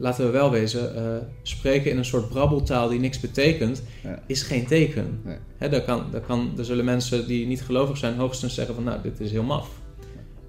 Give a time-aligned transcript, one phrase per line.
[0.00, 1.02] laten we wel wezen, eh,
[1.42, 4.22] spreken in een soort brabbeltaal die niks betekent, Ja.
[4.26, 5.20] is geen teken.
[5.24, 5.36] Nee.
[5.56, 8.84] Hè, daar, kan, daar, kan, daar zullen mensen die niet gelovig zijn hoogstens zeggen van
[8.84, 9.68] nou, dit is heel maf.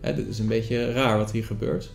[0.01, 1.91] Hè, dit is een beetje raar wat hier gebeurt.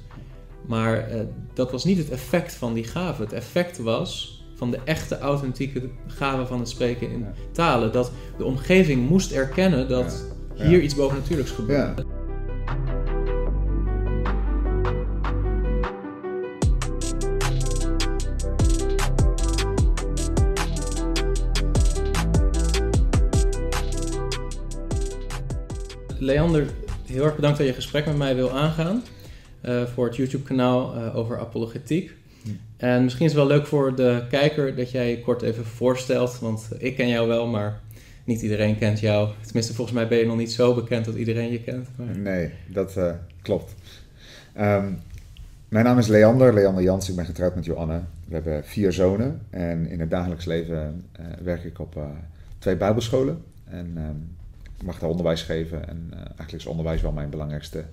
[0.67, 1.21] Maar eh,
[1.55, 3.23] dat was niet het effect van die gave.
[3.23, 7.33] Het effect was van de echte authentieke gave van het spreken in Ja.
[7.53, 7.93] talen.
[7.93, 10.25] Dat de omgeving moest erkennen dat
[10.55, 10.67] Ja.
[10.67, 12.05] hier iets bovennatuurlijks gebeurde.
[26.25, 26.67] Leander,
[27.07, 29.03] heel erg bedankt dat je gesprek met mij wil aangaan.
[29.61, 32.15] eh, voor het YouTube-kanaal eh, over apologetiek.
[32.77, 36.39] En misschien is het wel leuk voor de kijker dat jij je kort even voorstelt.
[36.39, 37.81] Want ik ken jou wel, maar
[38.25, 39.29] niet iedereen kent jou.
[39.45, 41.89] Tenminste, volgens mij ben je nog niet zo bekend dat iedereen je kent.
[41.97, 42.19] Maar...
[42.19, 43.75] Nee, dat eh, klopt.
[44.53, 44.93] Ehm,
[45.69, 47.09] mijn naam is Leander, Leander Jans.
[47.09, 48.01] Ik ben getrouwd met Joanne.
[48.29, 51.05] We hebben vier zonen en in het dagelijks leven
[51.43, 52.03] werk ik op
[52.59, 53.43] twee bijbelscholen.
[53.65, 54.17] En ehm,
[54.85, 57.85] mag daar onderwijs geven en eh, eigenlijk is onderwijs wel mijn belangrijkste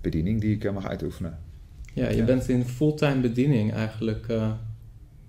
[0.00, 1.38] bediening die ik eh, mag uitoefenen.
[1.94, 2.24] Ja, je Ja.
[2.24, 4.50] bent in fulltime bediening eigenlijk eh,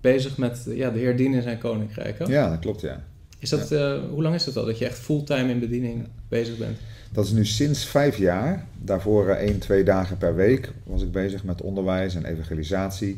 [0.02, 2.20] bezig met ja, de Heer dienen in zijn koninkrijk.
[2.20, 2.26] Hè?
[2.26, 3.04] Ja, dat klopt ja.
[3.40, 6.58] Is dat, eh, hoe lang is het al dat je echt fulltime in bediening bezig
[6.58, 6.78] bent?
[7.12, 8.66] Dat is nu sinds vijf jaar.
[8.82, 13.16] Daarvoor eh, één, twee dagen per week was ik bezig met onderwijs en evangelisatie.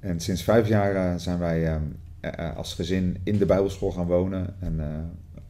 [0.00, 1.76] En sinds vijf jaar zijn wij eh,
[2.20, 4.54] eh, als gezin in de Bijbelschool gaan wonen.
[4.60, 4.86] En eh,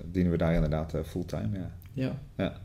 [0.04, 1.48] dienen we daar inderdaad eh, fulltime.
[1.52, 1.70] Ja.
[1.94, 2.18] Ja.
[2.36, 2.60] Ja.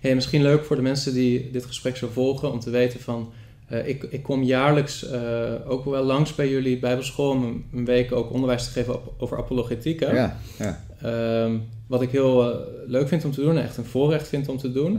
[0.00, 3.32] Hey, misschien leuk voor de mensen die dit gesprek zo volgen om te weten van...
[3.66, 7.84] eh, ik, ik kom jaarlijks eh, ook wel langs bij jullie bijbelschool om een, een
[7.84, 10.00] week ook onderwijs te geven op- over apologetiek.
[10.00, 10.12] hè?
[10.12, 11.56] Ja, ja, Ehm,
[11.86, 14.58] wat ik heel eh, leuk vind om te doen en echt een voorrecht vind om
[14.58, 14.92] te doen.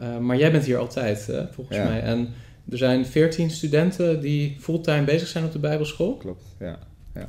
[0.00, 0.18] Ja.
[0.18, 2.00] Maar jij bent hier altijd, hè, volgens mij.
[2.02, 2.28] En
[2.70, 6.16] er zijn veertien studenten die fulltime bezig zijn op de bijbelschool.
[6.16, 6.44] klopt.
[6.58, 6.78] Ja.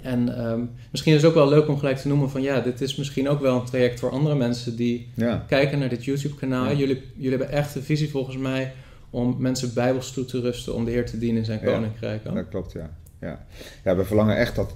[0.01, 2.41] En ehm, misschien is het ook wel leuk om gelijk te noemen van...
[2.41, 5.89] ja, dit is misschien ook wel een traject voor andere mensen die Ja, kijken naar
[5.89, 6.65] dit YouTube-kanaal.
[6.65, 6.77] Ja.
[6.77, 8.71] Jullie, jullie hebben echt de visie volgens mij
[9.09, 10.73] om mensen bijbels toe te rusten...
[10.73, 12.23] om de Heer te dienen in zijn koninkrijk.
[12.23, 12.71] dat klopt.
[12.71, 12.89] Ja.
[13.19, 13.45] Ja.
[13.83, 14.73] ja, we verlangen echt dat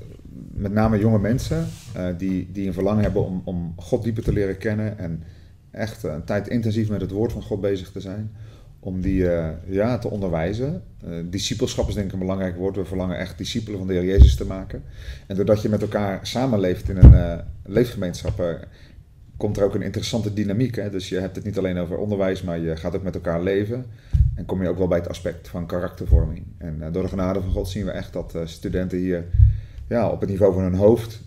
[0.53, 4.33] met name jonge mensen eh, die, die een verlangen hebben om, om God dieper te
[4.33, 4.97] leren kennen.
[4.97, 5.23] En
[5.71, 8.31] echt een tijd intensief met het woord van God bezig te zijn.
[8.87, 10.83] Om die eh, ja, te onderwijzen.
[11.03, 12.75] Eh discipelschap is denk ik een belangrijk woord.
[12.75, 14.83] We verlangen echt discipelen van de Heer Jezus te maken.
[15.27, 18.67] En doordat je met elkaar samenleeft in een eh, leefgemeenschap,
[19.37, 20.75] komt er ook een interessante dynamiek.
[20.75, 20.89] Hè?
[20.89, 23.85] Dus je hebt het niet alleen over onderwijs, maar je gaat ook met elkaar leven.
[24.35, 26.43] En kom je ook wel bij het aspect van karaktervorming.
[26.57, 29.25] En door de genade van God zien we echt dat studenten hier
[29.87, 31.23] ja, op het niveau van hun hoofd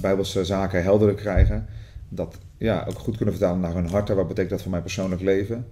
[0.00, 1.66] bijbelse zaken helder krijgen.
[2.08, 4.10] Dat ja, ook goed kunnen vertalen naar hun hart.
[4.10, 5.66] En Wat betekent dat voor mijn persoonlijk leven?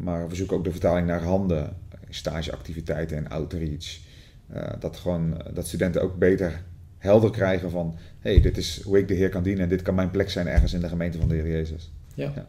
[0.00, 1.76] Maar we zoeken ook de vertaling naar handen,
[2.08, 3.98] stageactiviteiten en outreach.
[4.46, 6.62] Eh, dat, gewoon, dat studenten ook beter
[6.98, 7.96] helder krijgen van...
[8.20, 9.62] hé, hey, dit is hoe ik de Heer kan dienen...
[9.62, 11.92] en dit kan mijn plek zijn ergens in de gemeente van de Heer Jezus.
[12.14, 12.32] Ja.
[12.34, 12.46] Ja.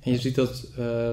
[0.00, 1.10] En je ziet dat eh,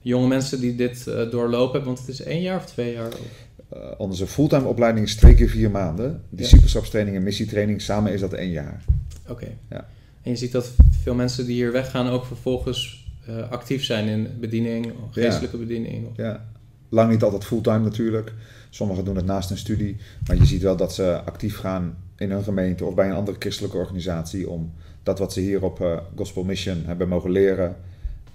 [0.00, 3.06] jonge mensen die dit eh, doorlopen want het is één jaar of twee jaar?
[3.06, 3.46] Of...
[3.68, 6.22] Eh, onze fulltime opleiding is twee keer vier maanden.
[6.28, 8.84] Discipelschapstraining en missietraining, samen is dat één jaar.
[9.28, 9.46] Oké.
[9.70, 9.88] Ja.
[10.22, 10.72] En je ziet dat
[11.02, 16.06] veel mensen die hier weggaan ook vervolgens eh, actief zijn in bediening, geestelijke bediening.
[16.06, 16.16] Of...
[16.16, 16.44] Ja.
[16.88, 18.32] Lang niet altijd fulltime natuurlijk.
[18.70, 19.96] Sommigen doen het naast hun studie.
[20.26, 23.36] Maar je ziet wel dat ze actief gaan in hun gemeente of bij een andere
[23.38, 27.76] christelijke organisatie om dat wat ze hier op eh, Gospel Mission hebben mogen leren,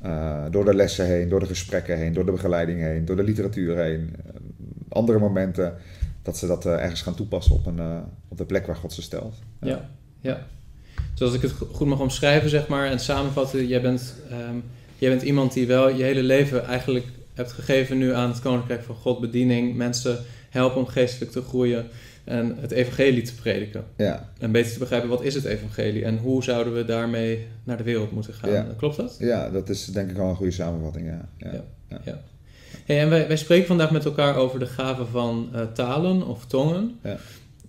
[0.02, 3.24] eh, door de lessen heen, door de gesprekken heen, door de begeleiding heen, door de
[3.24, 4.16] literatuur heen,
[4.90, 5.74] andere momenten,
[6.22, 7.80] dat ze dat ergens gaan toepassen op, een,
[8.28, 9.36] op de plek waar God ze stelt.
[9.62, 9.90] Ja,
[10.22, 10.48] ja.
[11.14, 14.56] Zoals ik het go- goed mag omschrijven, zeg maar, en samenvatten, jij bent, ehm,
[15.00, 18.84] jij bent iemand die wel je hele leven eigenlijk hebt gegeven nu aan het Koninkrijk
[18.84, 20.18] van God, bediening, mensen
[20.50, 21.88] helpen om geestelijk te groeien
[22.24, 23.84] en het evangelie te prediken.
[23.96, 27.78] Ja, En beter te begrijpen, wat is het evangelie en hoe zouden we daarmee naar
[27.78, 28.52] de wereld moeten gaan.
[28.52, 28.68] Ja.
[28.78, 29.16] Klopt dat?
[29.20, 31.08] ja, dat is denk ik wel een goede samenvatting.
[31.08, 31.30] Ja.
[31.38, 31.64] Ja.
[32.04, 32.22] Ja.
[32.86, 36.46] Hey, en wij, wij spreken vandaag met elkaar over de gave van eh, talen of
[36.46, 37.00] tongen.
[37.04, 37.18] Ja.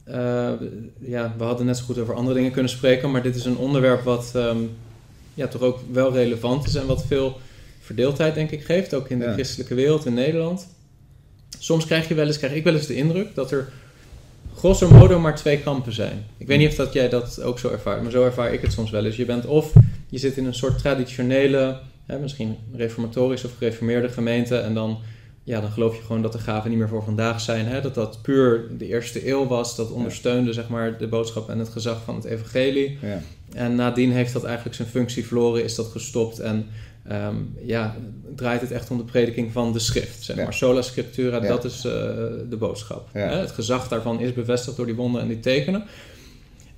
[0.05, 0.53] Eh,
[0.99, 3.57] ja, we hadden net zo goed over andere dingen kunnen spreken, maar dit is een
[3.57, 4.59] onderwerp wat ehm,
[5.41, 7.39] ja, toch ook wel relevant is en wat veel
[7.81, 9.33] verdeeldheid, denk ik, geeft, ook in de Ja.
[9.33, 10.67] christelijke wereld in Nederland.
[11.59, 13.73] Soms krijg je wel eens, krijg ik wel eens de indruk dat er
[14.57, 16.27] grosso modo maar twee kampen zijn.
[16.37, 18.73] Ik weet niet of dat jij dat ook zo ervaart, maar zo ervaar ik het
[18.73, 19.17] soms wel eens.
[19.17, 19.73] Je bent of
[20.09, 24.99] je zit in een soort traditionele, hè, misschien reformatorisch of gereformeerde gemeente en dan,
[25.51, 27.67] ja, dan geloof je gewoon dat de gaven niet meer voor vandaag zijn.
[27.67, 27.81] Hè?
[27.81, 31.69] Dat dat puur de eerste eeuw was, dat ondersteunde zeg maar, de boodschap en het
[31.69, 32.99] gezag van het evangelie.
[33.03, 33.23] Ja.
[33.53, 36.67] En nadien heeft dat eigenlijk zijn functie verloren, is dat gestopt en
[37.09, 37.97] ehm, ja,
[38.37, 40.23] draait het echt om de prediking van de schrift.
[40.25, 40.43] Zeg Ja.
[40.43, 40.55] maar.
[40.55, 41.93] Sola scriptura, dat is eh,
[42.51, 43.09] de boodschap.
[43.13, 43.21] Hè?
[43.39, 45.85] Het gezag daarvan is bevestigd door die wonden en die tekenen.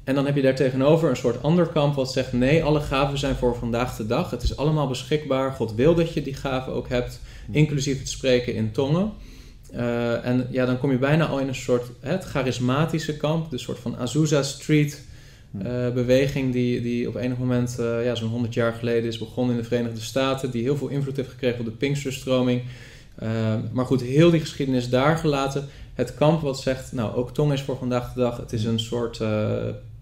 [0.04, 3.18] En dan heb je daar tegenover een soort ander kamp wat zegt: nee, alle gaven
[3.18, 4.30] zijn voor vandaag de dag.
[4.30, 5.52] Het is allemaal beschikbaar.
[5.52, 7.20] God wil dat je die gaven ook hebt,
[7.50, 9.12] inclusief het spreken in tongen.
[9.72, 13.58] Eh, en ja, dan kom je bijna al in een soort het charismatische kamp, de
[13.58, 15.04] soort van Azusa Street
[15.58, 19.54] eh, beweging die, die op enig moment, eh, ja, zo'n 100 jaar geleden is begonnen
[19.54, 22.62] in de Verenigde Staten, die heel veel invloed heeft gekregen op de Pinksterstroming.
[23.72, 25.68] Maar goed, heel die geschiedenis daar gelaten.
[25.94, 28.36] Het kamp wat zegt, nou, ook tong is voor vandaag de dag.
[28.36, 29.20] Het is een soort,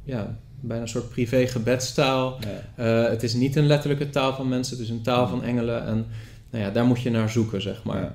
[0.04, 2.38] ja, bijna een soort privé gebedstaal.
[2.76, 2.84] Ja.
[3.04, 5.86] Eh, het is niet een letterlijke taal van mensen, het is een taal van engelen.
[5.86, 6.06] En
[6.50, 8.00] nou ja, daar moet je naar zoeken, zeg maar.
[8.02, 8.14] Ja.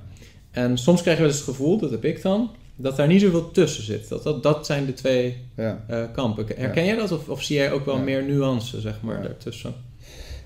[0.50, 3.20] En soms krijg je wel eens het gevoel, dat heb ik dan, dat daar niet
[3.20, 4.08] zoveel tussen zit.
[4.08, 5.84] Dat, dat, dat zijn de twee Ja.
[5.86, 6.46] eh, kampen.
[6.56, 9.74] Herken jij dat of, of zie jij ook wel meer nuance, zeg maar, daartussen?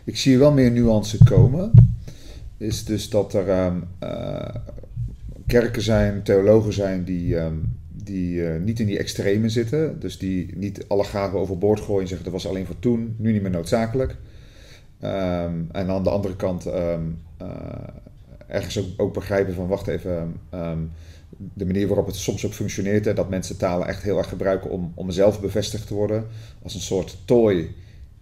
[0.05, 1.71] Ik zie wel meer nuance komen.
[2.57, 4.55] Is dus dat er ehm, eh,
[5.47, 7.55] kerken zijn, theologen zijn die, ehm,
[8.11, 10.01] die eh, niet in die extreme zitten.
[10.01, 13.33] Dus die niet alle gaven overboord gooien en zeggen dat was alleen voor toen, nu
[13.33, 14.17] niet meer noodzakelijk.
[15.01, 17.03] Ehm, en aan de andere kant ehm,
[17.37, 17.49] eh,
[18.47, 20.79] ergens ook, ook begrijpen van wacht even, ehm,
[21.55, 23.05] de manier waarop het soms ook functioneert.
[23.05, 26.27] Hè, dat mensen talen echt heel erg gebruiken om, om zelf bevestigd te worden.
[26.63, 27.75] Als een soort tooi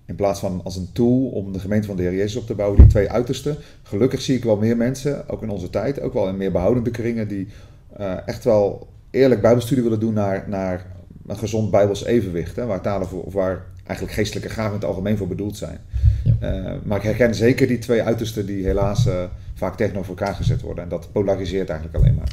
[0.06, 2.54] in plaats van als een tool om de gemeente van de Heer Jezus op te
[2.54, 3.56] bouwen, die twee uitersten.
[3.82, 6.90] Gelukkig zie ik wel meer mensen, ook in onze tijd, ook wel in meer behoudende
[6.90, 7.48] kringen, die
[7.96, 10.86] eh, echt wel eerlijk bijbelstudie willen doen naar, naar
[11.26, 12.56] een gezond bijbels evenwicht.
[12.56, 15.78] Hè, waar talen voor, of waar eigenlijk geestelijke gaven in het algemeen voor bedoeld zijn.
[16.24, 16.34] Ja.
[16.40, 19.24] Eh, maar ik herken zeker die twee uitersten die helaas eh,
[19.54, 20.84] vaak tegenover elkaar gezet worden.
[20.84, 22.28] En dat polariseert eigenlijk alleen maar.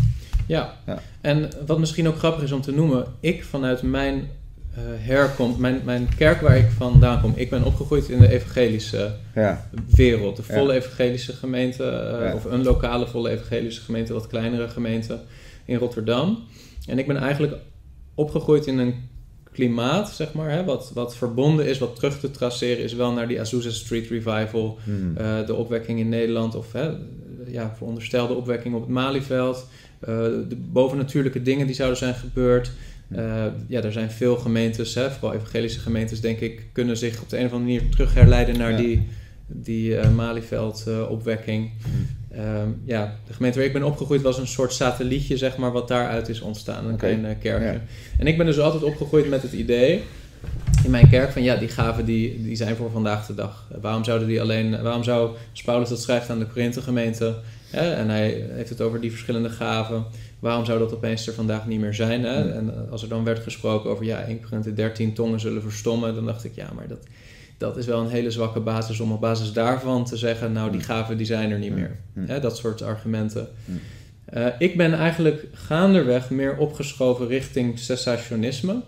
[0.48, 0.74] Ja.
[0.86, 1.00] Ja.
[1.22, 4.28] en wat misschien ook grappig is om te noemen, ik vanuit mijn
[4.76, 9.16] eh, herkomst, mijn, mijn kerk waar ik vandaan kom, ik ben opgegroeid in de evangelische
[9.36, 10.36] Ja, wereld.
[10.36, 15.20] De volle evangelische gemeente, of een lokale volle evangelische gemeente, wat kleinere gemeente
[15.66, 16.44] in Rotterdam.
[16.88, 17.54] En ik ben eigenlijk
[18.16, 18.94] opgegroeid in een
[19.52, 23.28] klimaat, zeg maar, hè, wat, wat verbonden is, wat terug te traceren is wel naar
[23.28, 25.18] die Azusa Street Revival, Hmm.
[25.18, 26.90] eh, de opwekking in Nederland, of hè,
[27.48, 29.68] ja, veronderstelde opwekking op het Malieveld,
[30.00, 30.08] eh,
[30.50, 32.72] de bovennatuurlijke dingen die zouden zijn gebeurd.
[33.10, 37.30] Eh, ja, er zijn veel gemeentes, hè, vooral evangelische gemeentes, denk ik, kunnen zich op
[37.30, 38.78] de een of andere manier terug herleiden naar Ja.
[38.78, 39.08] die,
[39.48, 41.72] die eh Malieveld-opwekking.
[42.36, 45.88] Ehm, ja, de gemeente waar ik ben opgegroeid was een soort satellietje, zeg maar, wat
[45.88, 46.88] daaruit is ontstaan.
[46.88, 47.66] Een klein eh, kerkje.
[47.66, 47.82] Ja.
[48.18, 50.04] En ik ben dus altijd opgegroeid met het idee
[50.84, 53.68] in mijn kerk van ja, die gaven die, die zijn voor vandaag de dag.
[53.82, 57.36] Waarom zouden die alleen, waarom zou als Paulus dat schrijft aan de Korinthe gemeente
[57.70, 60.06] hè, en hij heeft het over die verschillende gaven,
[60.40, 62.24] waarom zou dat opeens er vandaag niet meer zijn?
[62.24, 62.52] Hè?
[62.52, 66.26] En als er dan werd gesproken over ja, 1 Korinthe 13 tongen zullen verstommen, dan
[66.26, 67.00] dacht ik ja, maar dat,
[67.58, 70.80] dat is wel een hele zwakke basis om op basis daarvan te zeggen, nou die
[70.80, 70.88] Hmm.
[70.90, 71.80] gaven die zijn er niet Hmm.
[71.80, 72.28] meer.
[72.28, 73.48] Hè, dat soort argumenten.
[74.26, 78.82] Eh, ik ben eigenlijk gaanderweg meer opgeschoven richting cessationisme.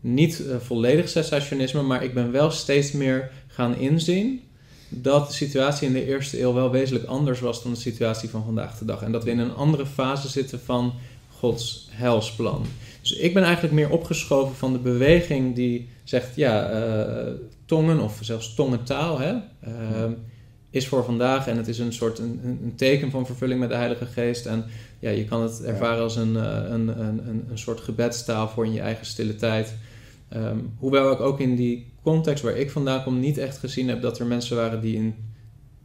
[0.00, 4.40] Niet eh, volledig cessationisme, maar ik ben wel steeds meer gaan inzien
[4.88, 8.44] dat de situatie in de eerste eeuw wel wezenlijk anders was dan de situatie van
[8.44, 9.02] vandaag de dag.
[9.02, 10.92] En dat we in een andere fase zitten van
[11.38, 12.66] Gods helsplan.
[13.04, 17.32] Dus ik ben eigenlijk meer opgeschoven van de beweging die zegt, ja, eh,
[17.64, 20.10] tongen of zelfs tongentaal hè, eh,
[20.70, 23.74] is voor vandaag en het is een soort een, een teken van vervulling met de
[23.74, 24.46] Heilige Geest.
[24.46, 24.64] En
[24.98, 28.66] ja, je kan het ervaren als een, eh, een, een, een, een soort gebedstaal voor
[28.66, 29.74] in je eigen stille tijd.
[30.28, 34.02] Ehm, hoewel ik ook in die context waar ik vandaan kom niet echt gezien heb
[34.02, 35.14] dat er mensen waren die in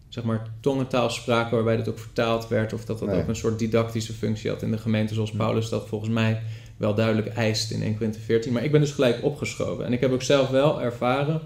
[0.09, 3.21] zeg maar tongentaal spraken waarbij dat ook vertaald werd of dat dat Nee.
[3.21, 5.31] ook een soort didactische functie had in de gemeente zoals.
[5.31, 6.41] Paulus dat volgens mij
[6.77, 8.53] wel duidelijk eist in 1 Corinthië 14.
[8.53, 11.41] Maar ik ben dus gelijk opgeschoven en ik heb ook zelf wel ervaren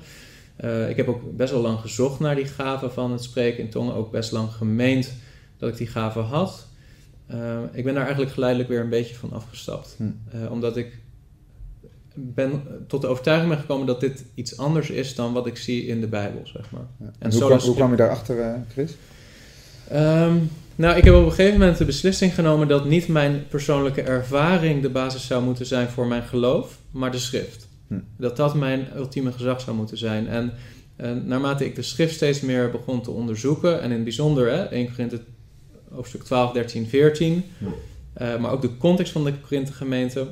[0.56, 3.70] eh, ik heb ook best wel lang gezocht naar die gave van het spreken in
[3.70, 3.96] tongen.
[3.96, 5.14] Ook best lang gemeend
[5.58, 6.68] dat ik die gave had.
[7.28, 9.96] Eh, ik ben daar eigenlijk geleidelijk weer een beetje van afgestapt.
[9.98, 10.04] Hm.
[10.32, 10.98] Eh, omdat ik
[12.14, 15.86] ben tot de overtuiging ben gekomen dat dit iets anders is dan wat ik zie
[15.86, 16.86] in de Bijbel, zeg maar.
[17.00, 17.06] Ja.
[17.06, 18.96] En En hoe, zo kwam, is- hoe kwam je daarachter, eh, Chris?
[19.90, 20.36] Ehm,
[20.76, 24.82] nou, ik heb op een gegeven moment de beslissing genomen dat niet mijn persoonlijke ervaring
[24.82, 27.68] de basis zou moeten zijn voor mijn geloof, maar de schrift.
[27.88, 27.96] Hm.
[28.18, 30.28] Dat dat mijn ultieme gezag zou moeten zijn.
[30.28, 30.54] En
[30.96, 34.64] eh, naarmate ik de schrift steeds meer begon te onderzoeken, en in het bijzonder hè,
[34.72, 35.20] 1 Korinthe
[35.92, 37.66] hoofdstuk 12, 13, 14, Hm.
[38.14, 40.28] eh, maar ook de context van de Korinthe gemeente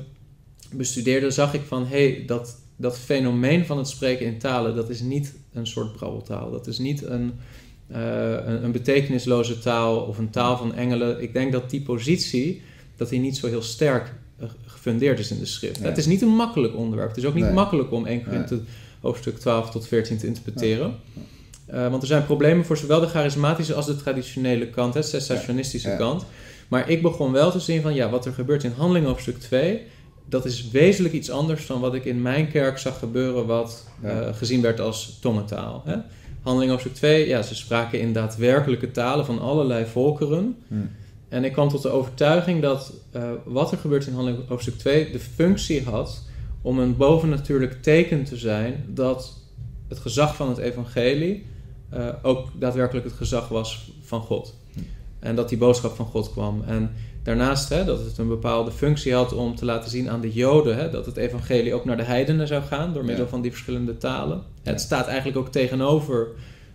[0.76, 4.90] bestudeerde, zag ik van hé, hey, dat, dat fenomeen van het spreken in talen, dat
[4.90, 6.50] is niet een soort brabbeltaal.
[6.50, 7.32] Dat is niet een,
[7.86, 11.22] eh, een, een betekenisloze taal of een taal van engelen.
[11.22, 12.62] Ik denk dat die positie,
[12.96, 15.78] dat die niet zo heel sterk eh, gefundeerd is in de schrift.
[15.78, 15.88] Nee.
[15.88, 17.08] Het is niet een makkelijk onderwerp.
[17.08, 17.52] Het is ook niet Nee.
[17.52, 18.60] makkelijk om 1 Korinthe
[19.00, 20.94] hoofdstuk 12 tot 14 te interpreteren.
[21.70, 25.96] Uh, want er zijn problemen voor zowel de charismatische als de traditionele kant, de ja.
[25.96, 26.24] kant.
[26.68, 29.82] Maar ik begon wel te zien van ja, wat er gebeurt in handeling hoofdstuk 2,
[30.28, 34.08] dat is wezenlijk iets anders dan wat ik in mijn kerk zag gebeuren, wat Ja.
[34.20, 35.82] eh, gezien werd als tongentaal.
[35.84, 35.96] Hè?
[36.42, 40.56] Handeling hoofdstuk 2, ja, ze spraken in daadwerkelijke talen van allerlei volkeren.
[40.68, 40.74] Hm.
[41.28, 45.10] En ik kwam tot de overtuiging dat eh, wat er gebeurt in handeling hoofdstuk 2
[45.10, 46.22] de functie had
[46.62, 49.40] om een bovennatuurlijk teken te zijn dat
[49.88, 51.46] het gezag van het evangelie
[51.90, 54.54] eh, ook daadwerkelijk het gezag was van God.
[54.72, 54.80] Hm.
[55.18, 56.62] En dat die boodschap van God kwam.
[56.66, 56.90] En
[57.22, 60.76] daarnaast hè, dat het een bepaalde functie had om te laten zien aan de Joden
[60.76, 63.30] hè, dat het evangelie ook naar de heidenen zou gaan door middel Ja.
[63.30, 64.42] van die verschillende talen.
[64.62, 64.70] Ja.
[64.70, 66.28] Het staat eigenlijk ook tegenover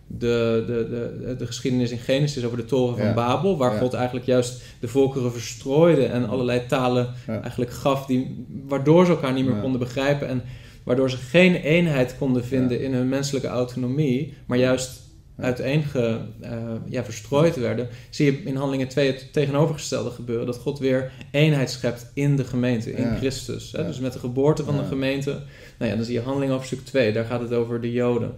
[0.08, 0.88] de, de,
[1.26, 3.14] de, de geschiedenis in Genesis over de toren van Ja.
[3.14, 3.78] Babel, waar.
[3.80, 9.34] God eigenlijk juist de volkeren verstrooide en allerlei talen eigenlijk gaf, die, waardoor ze elkaar
[9.34, 10.42] niet meer konden begrijpen en
[10.84, 15.06] waardoor ze geen eenheid konden vinden in hun menselijke autonomie, maar juist
[15.38, 15.44] Ja.
[15.44, 16.52] uiteenge, eh,
[16.90, 20.46] ja, verstrooid werden, zie je in Handelingen 2 het tegenovergestelde gebeuren.
[20.46, 23.16] Dat God weer eenheid schept in de gemeente, in Ja.
[23.16, 23.72] Christus.
[23.72, 23.82] Hè?
[23.82, 23.88] Ja.
[23.88, 24.82] Dus met de geboorte van Ja.
[24.82, 25.32] de gemeente.
[25.78, 28.34] Nou ja, dan zie je Handelingen hoofdstuk 2, daar gaat het over de Joden.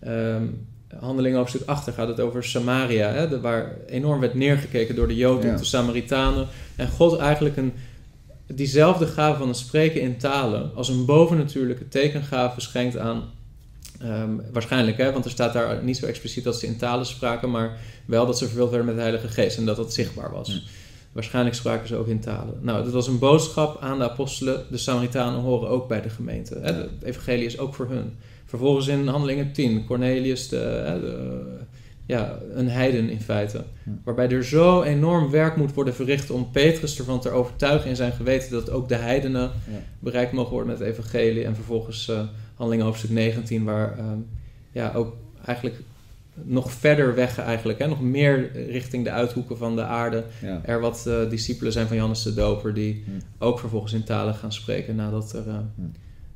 [0.00, 0.42] Ehm
[1.00, 3.28] Handelingen hoofdstuk 8, daar gaat het over Samaria, hè?
[3.28, 6.46] de- waar enorm werd neergekeken door de Joden de Samaritanen.
[6.76, 7.72] En God eigenlijk een,
[8.46, 13.22] diezelfde gave van het spreken in talen als een bovennatuurlijke tekengave schenkt aan
[14.00, 17.50] Ehm, waarschijnlijk, hè, want er staat daar niet zo expliciet dat ze in talen spraken,
[17.50, 20.48] maar wel dat ze vervuld werden met de Heilige Geest en dat dat zichtbaar was.
[20.48, 20.58] Hm.
[21.12, 22.54] Waarschijnlijk spraken ze ook in talen.
[22.60, 24.64] Nou, dat was een boodschap aan de apostelen.
[24.70, 26.58] De Samaritanen horen ook bij de gemeente.
[26.58, 26.72] Hè.
[26.72, 28.12] Het evangelie is ook voor hun.
[28.44, 31.58] Vervolgens in Handelingen 10, Cornelius, de, hè, de-
[32.06, 33.64] ja, een heiden in feite.
[34.04, 38.12] Waarbij er zo enorm werk moet worden verricht om Petrus ervan te overtuigen in zijn
[38.12, 39.50] geweten dat ook de heidenen Ja.
[39.98, 41.44] bereikt mogen worden met het evangelie.
[41.44, 42.20] En vervolgens eh
[42.54, 44.18] Handelingen hoofdstuk 19, waar ehm,
[44.72, 45.76] ja, ook eigenlijk
[46.42, 50.60] nog verder weg eigenlijk, hè, nog meer richting de uithoeken van de aarde, Ja.
[50.64, 53.04] er wat eh, discipelen zijn van Johannes de Doper die
[53.38, 55.58] ook vervolgens in talen gaan spreken nadat er eh,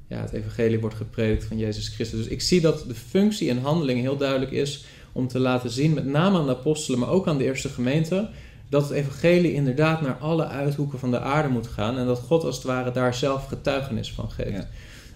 [0.07, 2.19] ja, het evangelie wordt gepredikt van Jezus Christus.
[2.19, 4.85] Dus ik zie dat de functie en handeling heel duidelijk is
[5.19, 8.29] om te laten zien, met name aan de apostelen, maar ook aan de eerste gemeente,
[8.69, 12.45] dat het evangelie inderdaad naar alle uithoeken van de aarde moet gaan en dat God
[12.45, 14.51] als het ware daar zelf getuigenis van geeft.
[14.51, 14.69] Ja.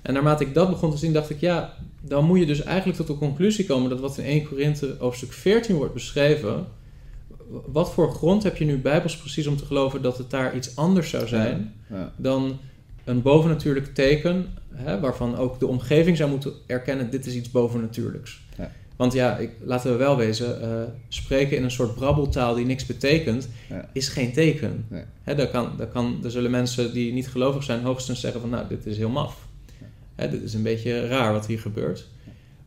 [0.03, 2.97] En naarmate ik dat begon te zien, dacht ik, ja, dan moet je dus eigenlijk
[2.99, 6.67] tot de conclusie komen dat wat in 1 Korinthe hoofdstuk 14 wordt beschreven,
[7.67, 10.77] wat voor grond heb je nu bijbels precies om te geloven dat het daar iets
[10.77, 12.13] anders zou zijn Ja.
[12.17, 12.59] dan
[13.05, 18.42] een bovennatuurlijk teken, hè, waarvan ook de omgeving zou moeten erkennen, dit is iets bovennatuurlijks.
[19.03, 22.87] Want ja, ik, laten we wel wezen, eh, spreken in een soort brabbeltaal die niks
[22.87, 23.89] betekent, Ja.
[23.93, 24.85] is geen teken.
[24.89, 25.03] Nee.
[25.23, 28.51] Hè, daar, kan, daar, kan, daar zullen mensen die niet gelovig zijn hoogstens zeggen van,
[28.51, 29.47] nou, dit is heel maf.
[30.15, 32.09] Hè, dit is een beetje raar wat hier gebeurt.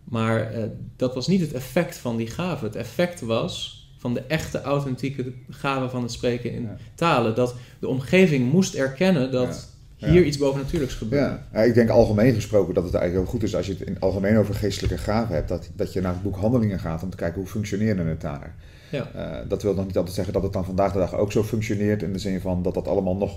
[0.03, 0.63] Maar eh,
[0.95, 2.65] dat was niet het effect van die gave.
[2.65, 6.77] Het effect was van de echte authentieke gave van het spreken in Ja.
[6.95, 7.35] talen.
[7.35, 9.74] Dat de omgeving moest erkennen dat.
[9.95, 10.21] Hier Ja.
[10.21, 11.21] iets bovennatuurlijks gebeurt.
[11.21, 11.47] Ja.
[11.53, 13.93] Ja, ik denk algemeen gesproken dat het eigenlijk heel goed is als je het in
[13.93, 17.09] het algemeen over geestelijke gaven hebt, dat, dat je naar het boek Handelingen gaat om
[17.09, 18.55] te kijken hoe functioneerde het daar.
[18.91, 19.07] Ja.
[19.15, 21.43] Eh, dat wil nog niet altijd zeggen dat het dan vandaag de dag ook zo
[21.43, 23.35] functioneert in de zin van dat dat allemaal nog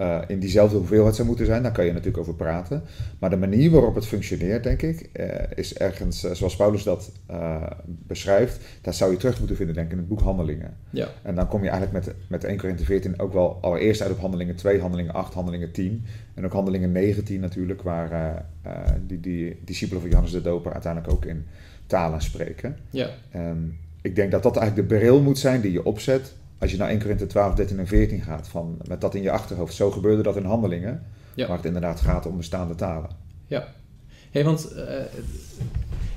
[0.00, 1.62] eh, in diezelfde hoeveelheid zou moeten zijn.
[1.62, 2.82] Daar kan je natuurlijk over praten.
[3.18, 7.12] Maar de manier waarop het functioneert, denk ik, eh, is ergens, eh, zoals Paulus dat
[7.86, 10.76] beschrijft, daar zou je terug moeten vinden, denk ik, in het boek Handelingen.
[10.90, 11.08] Ja.
[11.22, 14.18] En dan kom je eigenlijk met, met 1 Korinthe 14 ook wel allereerst uit op
[14.18, 16.04] handelingen 2, handelingen 8, handelingen 10.
[16.34, 18.44] En ook handelingen 19 natuurlijk, waar
[19.06, 21.46] die, die discipelen van Johannes de Doper uiteindelijk ook in
[21.86, 22.76] talen spreken.
[22.90, 23.10] Ja.
[24.02, 26.88] Ik denk dat dat eigenlijk de bril moet zijn die je opzet als je naar
[26.88, 28.48] 1 Korinthe 12, 13 en 14 gaat.
[28.48, 29.74] Van, met dat in je achterhoofd.
[29.74, 31.02] Zo gebeurde dat in handelingen,
[31.34, 31.46] Ja.
[31.46, 33.10] waar het inderdaad gaat om bestaande talen.
[34.30, 34.94] Hey, want eh,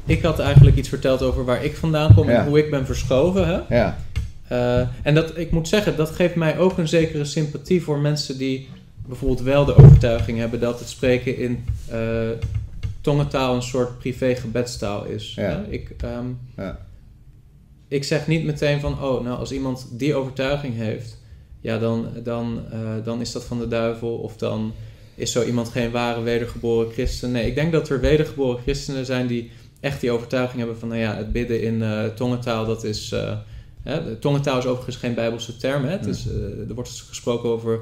[0.05, 2.41] ik had eigenlijk iets verteld over waar ik vandaan kom Ja.
[2.41, 3.47] en hoe ik ben verschoven.
[3.47, 3.75] Hè?
[3.77, 3.97] Ja,
[4.47, 8.37] Eh, en dat, ik moet zeggen, dat geeft mij ook een zekere sympathie voor mensen
[8.37, 8.69] die
[9.07, 11.99] bijvoorbeeld wel de overtuiging hebben dat het spreken in eh,
[13.01, 15.33] tongentaal een soort privé gebedstaal is.
[15.35, 15.41] Ja.
[15.43, 15.63] Hè?
[15.69, 16.25] Ik, ehm,
[16.57, 16.79] ja,
[17.93, 21.17] ik zeg niet meteen van, oh, nou als iemand die overtuiging heeft,
[21.61, 24.73] ja, dan, dan, eh, dan is dat van de duivel of dan
[25.15, 27.31] is zo iemand geen ware wedergeboren christen.
[27.31, 30.99] Nee, ik denk dat er wedergeboren christenen zijn die echt die overtuiging hebben van, nou
[30.99, 33.11] ja, het bidden in eh, tongentaal, dat is...
[33.11, 33.37] eh,
[33.83, 35.83] hè, de tongentaal is overigens geen bijbelse term.
[35.83, 35.91] Hè?
[35.91, 36.25] Het is,
[36.67, 37.79] er wordt gesproken over,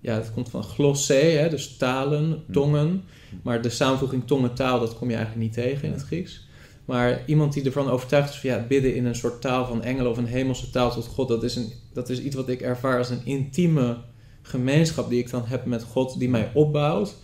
[0.00, 1.48] ja, het komt van glossé, hè?
[1.48, 3.04] dus talen, tongen.
[3.42, 6.43] Maar de samenvoeging tongentaal, dat kom je eigenlijk niet tegen in het Grieks.
[6.84, 10.10] Maar iemand die ervan overtuigd is van ja, bidden in een soort taal van engelen
[10.10, 12.98] of een hemelse taal tot God, dat is, een, dat is iets wat ik ervaar
[12.98, 13.96] als een intieme
[14.42, 17.16] gemeenschap die ik dan heb met God, die mij opbouwt.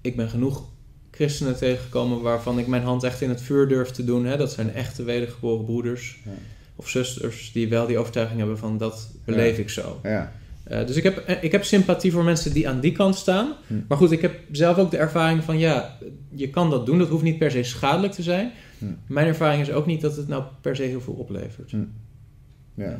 [0.00, 0.64] Ik ben genoeg
[1.10, 4.24] christenen tegengekomen waarvan ik mijn hand echt in het vuur durf te doen.
[4.26, 4.36] Hè?
[4.36, 6.30] Dat zijn echte wedergeboren broeders Ja.
[6.76, 9.18] of zusters die wel die overtuiging hebben van dat Ja.
[9.24, 10.00] beleef ik zo.
[10.02, 10.32] Ja.
[10.72, 13.52] Eh, dus ik heb, eh, ik heb sympathie voor mensen die aan die kant staan.
[13.66, 13.74] Hm.
[13.88, 15.98] Maar goed, ik heb zelf ook de ervaring van ja,
[16.28, 16.98] je kan dat doen.
[16.98, 18.50] Dat hoeft niet per se schadelijk te zijn.
[18.78, 18.84] Hm.
[19.06, 21.70] Mijn ervaring is ook niet dat het nou per se heel veel oplevert.
[21.70, 21.76] Hm.
[22.74, 22.84] Ja.
[22.84, 22.98] Ehm,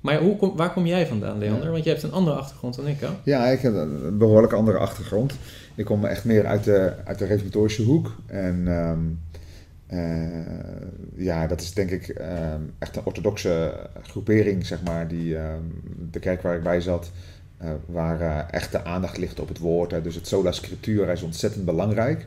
[0.00, 1.64] maar hoe kom, waar kom jij vandaan, Leander?
[1.64, 1.70] Ja.
[1.70, 3.08] Want jij hebt een andere achtergrond dan ik, hè?
[3.24, 5.34] Ja, ik heb een behoorlijk andere achtergrond.
[5.74, 8.16] Ik kom echt meer uit de, uit de reformatorische hoek.
[8.26, 8.98] En ehm,
[9.32, 9.33] eh,
[11.16, 15.08] ja, dat is denk ik ehm, echt een orthodoxe groepering, zeg maar.
[15.08, 15.62] Die, ehm,
[16.10, 17.10] de kerk waar ik bij zat,
[17.56, 19.90] eh, waar eh, echt de aandacht ligt op het woord.
[19.90, 20.02] Hè.
[20.02, 22.26] Dus het sola scriptura is ontzettend belangrijk.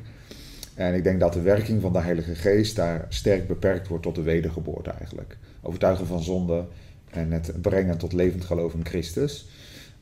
[0.75, 4.15] En ik denk dat de werking van de Heilige Geest daar sterk beperkt wordt tot
[4.15, 5.37] de wedergeboorte eigenlijk.
[5.61, 6.65] Overtuigen van zonde
[7.11, 9.49] en het brengen tot levend geloof in Christus.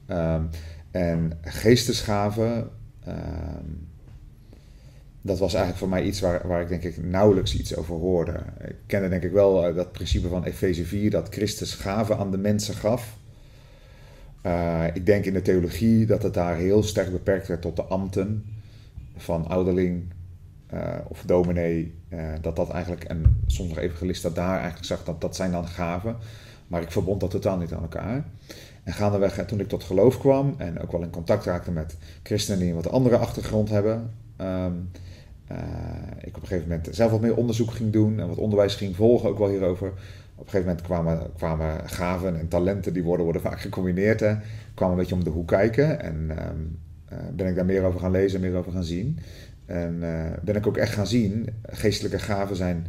[0.05, 0.43] Ehm,
[0.91, 2.69] en geestesgaven,
[3.05, 3.65] ehm,
[5.25, 8.39] dat was eigenlijk voor mij iets waar, waar ik denk ik nauwelijks iets over hoorde.
[8.67, 12.31] Ik kende denk ik wel eh, dat principe van Efeze 4, dat Christus gaven aan
[12.31, 13.17] de mensen gaf.
[14.41, 17.83] Eh, ik denk in de theologie dat het daar heel sterk beperkt werd tot de
[17.83, 18.45] ambten
[19.17, 20.03] van ouderling
[20.67, 21.93] eh, of dominee.
[22.41, 26.15] dat dat eigenlijk, en soms nog dat daar eigenlijk zag dat dat zijn dan gaven.
[26.67, 28.25] Maar ik verbond dat totaal niet aan elkaar.
[28.83, 32.59] En gaandeweg, toen ik tot geloof kwam en ook wel in contact raakte met christenen
[32.59, 34.73] die een wat andere achtergrond hebben, ehm,
[35.47, 35.57] eh,
[36.21, 38.95] ik op een gegeven moment zelf wat meer onderzoek ging doen en wat onderwijs ging
[38.95, 39.87] volgen, ook wel hierover.
[40.35, 44.35] Op een gegeven moment kwamen, kwamen gaven en talenten, die worden, worden vaak gecombineerd, hè,
[44.73, 46.01] kwamen een beetje om de hoek kijken.
[46.01, 46.31] En
[47.05, 49.19] eh, ben ik daar meer over gaan lezen, meer over gaan zien.
[49.65, 52.87] En eh, ben ik ook echt gaan zien, geestelijke gaven zijn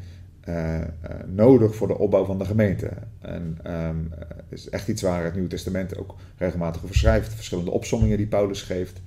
[1.26, 2.90] nodig voor de opbouw van de gemeente.
[3.20, 7.34] En het is echt iets waar het Nieuwe Testament ook regelmatig over schrijft.
[7.34, 9.00] Verschillende opsommingen die Paulus geeft.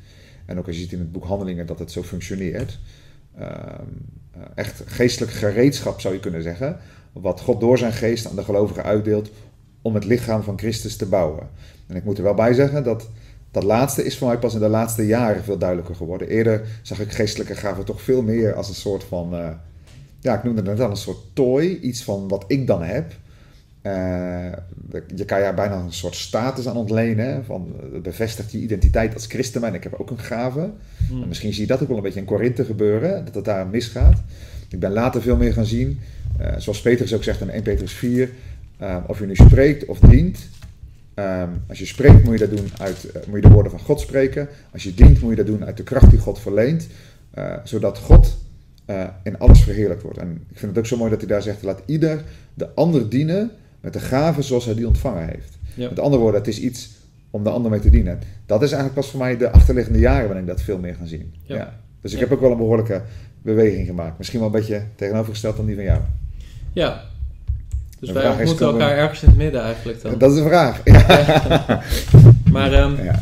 [0.46, 2.80] En ook als je ziet in het boek Handelingen dat het zo functioneert.
[3.40, 3.88] Ehm,
[4.32, 6.78] eh, echt geestelijk gereedschap zou je kunnen zeggen.
[7.14, 9.30] Wat God door zijn geest aan de gelovigen uitdeelt
[9.82, 11.50] om het lichaam van Christus te bouwen.
[11.88, 13.08] En ik moet er wel bij zeggen dat
[13.52, 16.28] dat laatste is voor mij pas in de laatste jaren veel duidelijker geworden.
[16.28, 19.50] Eerder zag ik geestelijke gaven toch veel meer als een soort van, eh,
[20.20, 23.14] ja, ik noemde het net al een soort toy, iets van wat ik dan heb.
[23.82, 24.52] Eh,
[25.16, 29.14] je kan je bijna een soort status aan ontlenen, hè, van het bevestigt je identiteit
[29.14, 30.70] als christen, en ik heb ook een gave.
[31.08, 31.22] Hm.
[31.22, 33.68] En misschien zie je dat ook wel een beetje in Korinthe gebeuren, dat het daar
[33.68, 34.22] misgaat.
[34.70, 36.00] Ik ben later veel meer gaan zien,
[36.38, 38.30] eh, zoals Petrus ook zegt in 1 Petrus 4,
[38.78, 40.48] eh, of je nu spreekt of dient.
[41.20, 43.80] Ehm, als je spreekt moet je dat doen uit, eh, moet je de woorden van
[43.82, 44.48] God spreken.
[44.72, 46.88] Als je dient moet je dat doen uit de kracht die God verleent,
[47.32, 48.38] eh, zodat God
[48.86, 50.18] eh, in alles verheerlijkt wordt.
[50.18, 53.10] En ik vind het ook zo mooi dat hij daar zegt, laat ieder de ander
[53.10, 55.58] dienen met de gaven zoals hij die ontvangen heeft.
[55.76, 55.90] Ja.
[55.90, 56.90] Met andere woorden, het is iets
[57.30, 58.20] om de ander mee te dienen.
[58.46, 61.08] Dat is eigenlijk pas voor mij de achterliggende jaren ben ik dat veel meer gaan
[61.08, 61.34] zien.
[61.44, 61.56] Ja.
[61.56, 61.74] Ja.
[62.02, 63.02] Dus ik heb ook wel een behoorlijke
[63.42, 64.18] beweging gemaakt.
[64.18, 66.00] Misschien wel een beetje tegenovergesteld dan die van jou.
[66.74, 67.04] Ja.
[68.00, 70.18] Dus wij ontmoeten we- elkaar ergens in het midden eigenlijk dan.
[70.18, 70.82] Dat is de vraag.
[70.86, 71.82] Ja.
[72.52, 73.20] Maar ehm, Ja.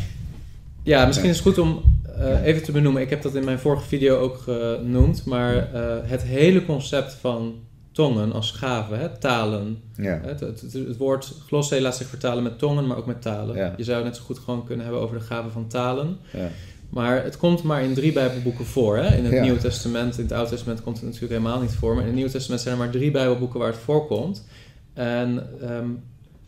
[0.84, 1.82] ja, misschien is het goed om
[2.20, 3.02] eh, even te benoemen.
[3.02, 5.26] Ik heb dat in mijn vorige video ook genoemd.
[5.26, 7.54] Maar eh, het hele concept van
[7.98, 9.82] tongen als gave, hè, talen.
[9.96, 10.20] Ja.
[10.24, 13.56] Het, het, het, het woord glosse laat zich vertalen met tongen, maar ook met talen.
[13.56, 13.74] Ja.
[13.78, 16.18] Je zou het net zo goed gewoon kunnen hebben over de gave van talen.
[16.34, 16.50] Ja.
[16.90, 18.98] Maar het komt maar in drie Bijbelboeken voor.
[18.98, 19.16] Hè?
[19.16, 19.42] In het.
[19.42, 21.92] Nieuwe Testament, in het Oude Testament komt het natuurlijk helemaal niet voor.
[21.92, 24.46] Maar in het Nieuwe Testament zijn er maar drie Bijbelboeken waar het voorkomt.
[24.94, 25.90] En ehm,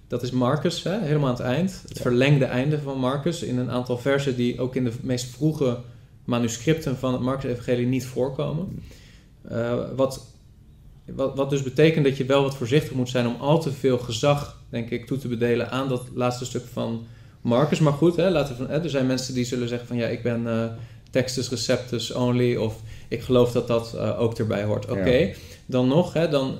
[0.07, 0.99] dat is Marcus, hè?
[0.99, 1.83] helemaal aan het eind.
[1.87, 3.43] Het verlengde einde van Marcus.
[3.43, 5.77] In een aantal versen die ook in de meest vroege
[6.25, 8.83] manuscripten van het Marcus-evangelie niet voorkomen.
[9.49, 10.25] Eh, wat,
[11.15, 13.97] wat, wat dus betekent dat je wel wat voorzichtig moet zijn om al te veel
[13.97, 17.05] gezag, denk ik, toe te bedelen aan dat laatste stuk van
[17.41, 17.79] Marcus.
[17.79, 20.07] Maar goed, hè, laten we van, hè, er zijn mensen die zullen zeggen van ja,
[20.07, 20.65] ik ben eh,
[21.11, 24.89] Textus Receptus only of ik geloof dat dat eh, ook erbij hoort.
[24.89, 25.33] Oké, Ja.
[25.65, 26.57] dan nog, hè, dan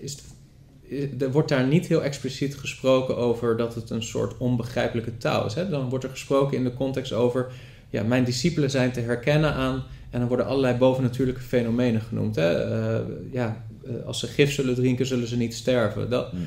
[0.00, 5.16] is het, er wordt daar niet heel expliciet gesproken over dat het een soort onbegrijpelijke
[5.16, 5.54] taal is.
[5.54, 5.68] Hè?
[5.68, 7.52] Dan wordt er gesproken in de context over,
[7.90, 12.36] ja, mijn discipelen zijn te herkennen aan, en dan worden allerlei bovennatuurlijke fenomenen genoemd.
[12.36, 12.52] Hè?
[12.52, 13.00] Eh,
[13.32, 16.10] ja, eh, als ze gif zullen drinken, zullen ze niet sterven.
[16.10, 16.46] Dat, Hmm.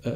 [0.00, 0.12] eh,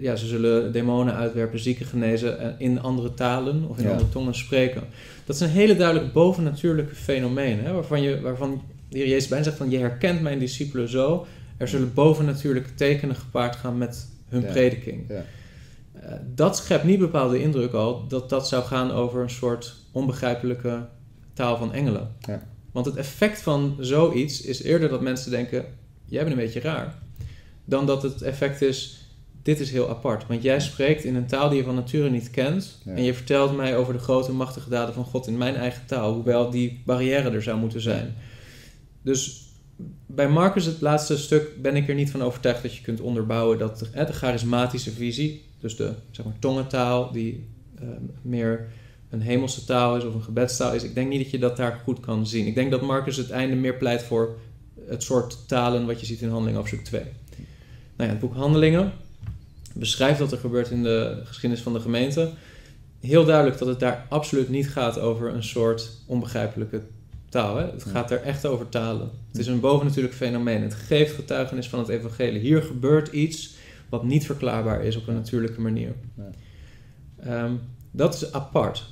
[0.00, 3.90] ja, ze zullen demonen uitwerpen, zieken genezen en in andere talen of in Ja.
[3.90, 4.82] andere tongen spreken.
[5.24, 9.56] Dat zijn hele duidelijk bovennatuurlijke fenomenen, hè, waarvan, je, waarvan de Heer Jezus bijna zegt
[9.56, 11.26] van je herkent mijn discipelen zo.
[11.56, 14.50] Er zullen bovennatuurlijke tekenen gepaard gaan met hun Ja.
[14.52, 15.04] prediking.
[15.08, 15.24] Ja.
[15.92, 20.86] Eh, dat schept niet bepaalde indruk al dat dat zou gaan over een soort onbegrijpelijke
[21.32, 22.08] taal van engelen.
[22.20, 22.42] Ja.
[22.72, 25.64] Want het effect van zoiets is eerder dat mensen denken:
[26.14, 26.98] jij bent een beetje raar.
[27.64, 29.08] Dan dat het effect is:
[29.42, 30.26] dit is heel apart.
[30.26, 32.78] Want jij spreekt in een taal die je van nature niet kent.
[32.84, 32.92] Ja.
[32.92, 36.12] En je vertelt mij over de grote machtige daden van God in mijn eigen taal.
[36.12, 38.14] Hoewel die barrière er zou moeten zijn.
[39.02, 39.42] dus
[40.06, 43.58] bij Marcus, het laatste stuk, ben ik er niet van overtuigd dat je kunt onderbouwen
[43.58, 47.46] dat de, hè, de charismatische visie, dus de zeg maar, tongentaal, die
[47.82, 47.88] uh,
[48.22, 48.68] meer
[49.10, 51.80] een hemelse taal is of een gebedstaal is, ik denk niet dat je dat daar
[51.84, 52.46] goed kan zien.
[52.46, 54.36] Ik denk dat Marcus het einde meer pleit voor
[54.88, 57.02] het soort talen wat je ziet in Handelingen hoofdstuk 2.
[57.02, 57.12] Nou
[57.96, 58.92] ja, het boek Handelingen
[59.74, 62.30] beschrijft wat er gebeurt in de geschiedenis van de gemeente.
[63.00, 66.82] Heel duidelijk dat het daar absoluut niet gaat over een soort onbegrijpelijke
[67.28, 67.56] taal.
[67.56, 67.70] Hè?
[67.70, 69.10] Het gaat er echt over talen.
[69.30, 70.62] Het is een bovennatuurlijk fenomeen.
[70.62, 72.40] Het geeft getuigenis van het evangelie.
[72.40, 73.54] Hier gebeurt iets
[73.88, 75.94] wat niet verklaarbaar is op een natuurlijke manier.
[77.26, 78.84] Um, dat is apart.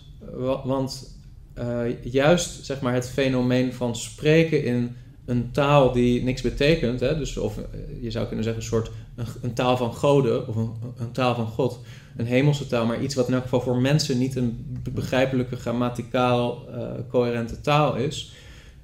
[0.65, 1.17] Want
[1.59, 7.19] uh, juist zeg maar, het fenomeen van spreken in een taal die niks betekent, hè,
[7.19, 7.65] dus of eh,
[8.01, 11.35] je zou kunnen zeggen een soort een, een taal van goden of een, een, taal
[11.35, 11.81] van God,
[12.17, 16.69] een hemelse taal, maar iets wat in elk geval voor mensen niet een begrijpelijke, grammaticaal
[16.71, 18.33] uh, coherente taal is.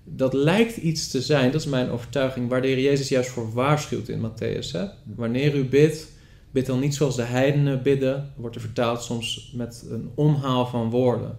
[0.05, 3.53] Dat lijkt iets te zijn, dat is mijn overtuiging, waar de Heer Jezus juist voor
[3.53, 4.70] waarschuwt in Matthäus.
[4.72, 4.85] Hè?
[5.16, 6.09] Wanneer u bidt,
[6.51, 10.90] bid dan niet zoals de heidenen bidden, wordt er vertaald soms met een omhaal van
[10.90, 11.38] woorden.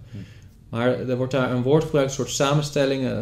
[0.69, 3.17] Maar er wordt daar een woord gebruikt, een soort samenstelling, uh,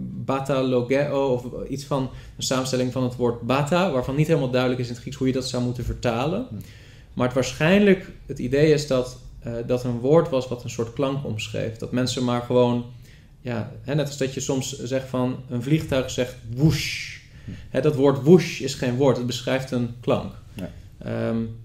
[0.00, 4.80] bata logeo, of iets van een samenstelling van het woord bata, waarvan niet helemaal duidelijk
[4.80, 6.46] is in het Grieks hoe je dat zou moeten vertalen.
[7.12, 10.92] Maar het waarschijnlijk, het idee is dat uh, dat een woord was wat een soort
[10.92, 11.76] klank omschreef.
[11.76, 12.84] Dat mensen maar gewoon,
[13.40, 17.18] ja, hè, net als dat je soms zegt van een vliegtuig zegt whoosh.
[17.68, 20.32] Hè, dat woord whoosh is geen woord, het beschrijft een klank.
[20.54, 20.70] Ja.
[21.28, 21.60] Um,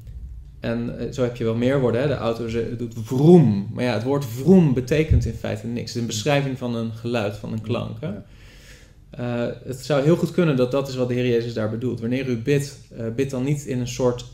[0.60, 2.02] en eh, zo heb je wel meer woorden.
[2.02, 2.08] Hè?
[2.08, 2.46] De auto
[2.78, 3.70] doet vroom.
[3.74, 5.88] Maar ja, het woord vroom betekent in feite niks.
[5.88, 7.98] Het is een beschrijving van een geluid, van een klank.
[8.00, 8.12] Hè?
[9.20, 12.00] Uh, het zou heel goed kunnen dat dat is wat de Heer Jezus daar bedoelt.
[12.00, 14.26] Wanneer u bidt, uh, bid dan niet in een soort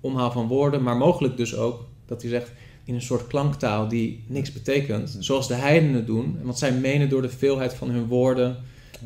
[0.00, 2.52] omhaal van woorden, maar mogelijk dus ook dat u zegt
[2.84, 6.38] in een soort klanktaal die niks betekent, zoals de heidenen doen.
[6.42, 8.56] Want zij menen door de veelheid van hun woorden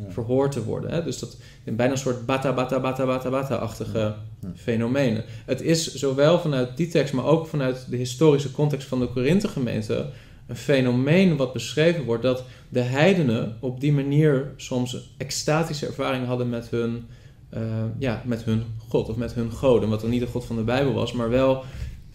[0.08, 0.90] verhoord te worden.
[0.90, 1.02] Hè?
[1.02, 4.14] Dus dat bijna een soort bata, bata, bata, bata, bata-achtige
[4.54, 5.24] fenomenen.
[5.46, 10.06] Het is zowel vanuit die tekst, maar ook vanuit de historische context van de Korinthe-gemeente
[10.46, 16.48] een fenomeen wat beschreven wordt dat de heidenen op die manier soms extatische ervaringen hadden
[16.48, 17.06] met hun,
[17.54, 17.60] uh,
[17.98, 19.88] ja, met hun God of met hun goden.
[19.88, 21.64] Wat dan niet de God van de Bijbel was, maar wel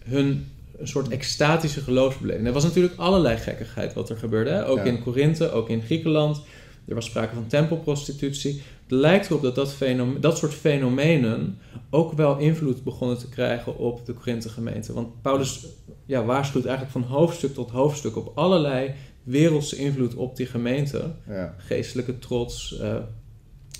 [0.04, 0.46] hun
[0.78, 2.46] een soort extatische geloofsbeleving.
[2.46, 4.50] Er was natuurlijk allerlei gekkigheid wat er gebeurde.
[4.50, 4.66] Hè?
[4.66, 6.42] Ook in Korinthe, ook in Griekenland.
[6.88, 8.62] Er was sprake van tempelprostitutie.
[8.82, 11.58] Het lijkt erop dat dat, fenomeen, dat soort fenomenen
[11.90, 14.92] ook wel invloed begonnen te krijgen op de Korinthe gemeente.
[14.92, 15.66] Want Paulus
[16.06, 21.10] ja, waarschuwt eigenlijk van hoofdstuk tot hoofdstuk op allerlei wereldse invloed op die gemeente.
[21.26, 21.54] Ja.
[21.58, 22.96] Geestelijke trots, uh,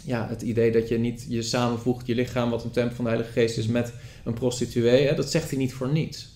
[0.05, 3.11] ja, het idee dat je niet je samenvoegt je lichaam, wat een tempel van de
[3.11, 3.93] Heilige Geest is, met
[4.25, 5.07] een prostituee.
[5.07, 6.35] Hè, dat zegt hij niet voor niets.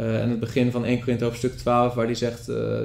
[0.00, 2.80] Uh, en het begin van 1 Korinthe hoofdstuk 12, waar hij zegt: uh,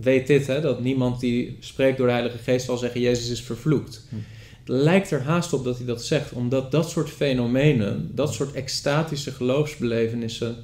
[0.00, 3.42] Weet dit, hè, dat niemand die spreekt door de Heilige Geest zal zeggen: Jezus is
[3.42, 4.06] vervloekt.
[4.08, 4.16] Hm.
[4.58, 8.52] Het lijkt er haast op dat hij dat zegt, omdat dat soort fenomenen, dat soort
[8.52, 10.56] extatische geloofsbelevenissen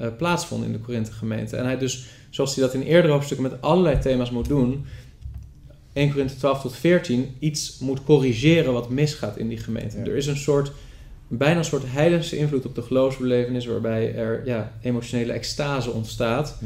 [0.00, 1.56] uh, plaatsvonden in de Korinthe gemeente.
[1.56, 4.84] En hij dus, zoals hij dat in eerdere hoofdstukken met allerlei thema's moet doen,
[5.92, 9.98] 1 Korinthe 12 tot 14, iets moet corrigeren wat misgaat in die gemeente.
[9.98, 10.72] Er is een soort
[11.36, 16.58] bijna een soort heidense invloed op de geloofsbelevenis, waarbij er ja, emotionele extase ontstaat.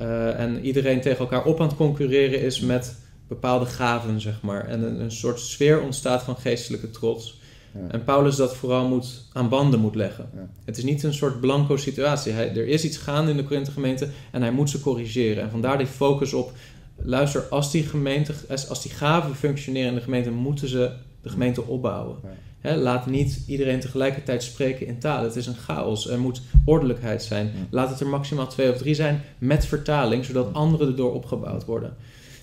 [0.00, 2.96] Uh, en iedereen tegen elkaar op aan het concurreren is met
[3.28, 4.68] bepaalde gaven, zeg maar.
[4.68, 7.40] En een, een soort sfeer ontstaat van geestelijke trots.
[7.74, 7.80] Ja.
[7.90, 10.30] En Paulus dat vooral moet, aan banden moet leggen.
[10.34, 10.48] Ja.
[10.64, 12.32] Het is niet een soort blanco situatie.
[12.32, 15.42] Hij, er is iets gaande in de Korinthe gemeente en hij moet ze corrigeren.
[15.42, 16.52] En vandaar die focus op,
[16.96, 20.90] luister, als die, gemeente, als die gaven functioneren in de gemeente, moeten ze
[21.22, 22.16] de gemeente opbouwen
[22.62, 25.24] laat niet iedereen tegelijkertijd spreken in taal.
[25.24, 26.10] Het is een chaos.
[26.10, 27.52] Er moet ordelijkheid zijn.
[27.70, 31.96] Laat het er maximaal twee of drie zijn met vertaling, zodat anderen erdoor opgebouwd worden.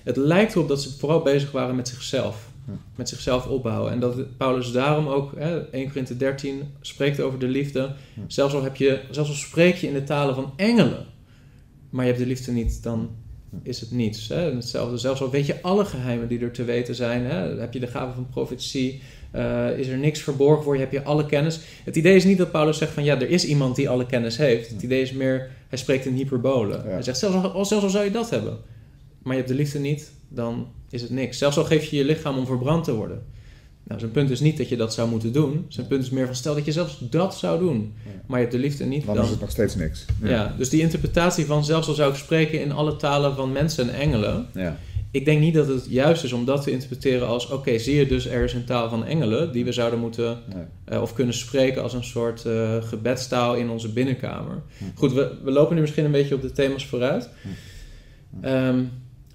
[0.03, 2.47] Het lijkt erop dat ze vooral bezig waren met zichzelf.
[2.95, 3.91] Met zichzelf opbouwen.
[3.91, 7.93] En dat Paulus daarom ook, hè, 1 Korinthe 13, spreekt over de liefde.
[8.27, 11.05] Zelfs al, heb je, zelfs al spreek je in de talen van engelen,
[11.89, 13.09] maar je hebt de liefde niet, dan
[13.63, 14.27] is het niets.
[14.27, 14.55] Hè?
[14.55, 17.59] hetzelfde, zelfs al weet je alle geheimen die er te weten zijn, hè?
[17.59, 19.01] heb je de gave van profetie,
[19.35, 21.59] uh, is er niks verborgen voor je, heb je alle kennis.
[21.83, 24.37] Het idee is niet dat Paulus zegt van ja, er is iemand die alle kennis
[24.37, 24.69] heeft.
[24.69, 26.81] Het idee is meer, hij spreekt in hyperbole.
[26.85, 28.57] Hij zegt zelfs al, zelfs al zou je dat hebben,
[29.23, 31.37] maar je hebt de liefde niet, dan is het niks.
[31.37, 33.23] Zelfs al geef je je lichaam om verbrand te worden.
[33.83, 35.65] Nou, zijn punt is niet dat je dat zou moeten doen.
[35.67, 37.93] Zijn punt is meer van stel dat je zelfs dat zou doen,
[38.25, 39.05] maar je hebt de liefde niet.
[39.05, 40.05] Dan, dan is het nog steeds niks.
[40.21, 40.29] Ja.
[40.29, 40.55] ja.
[40.57, 43.99] dus die interpretatie van zelfs al zou ik spreken in alle talen van mensen en
[43.99, 44.77] engelen, ja
[45.11, 48.05] ik denk niet dat het juist is om dat te interpreteren als: oké, zie je
[48.07, 50.37] dus er is een taal van engelen die we zouden moeten
[50.89, 54.61] uh, of kunnen spreken als een soort uh, gebedstaal in onze binnenkamer.
[54.77, 54.83] Hm.
[54.95, 57.29] Goed, we, we lopen nu misschien een beetje op de thema's vooruit.
[57.41, 58.45] Hm.
[58.45, 58.91] Um,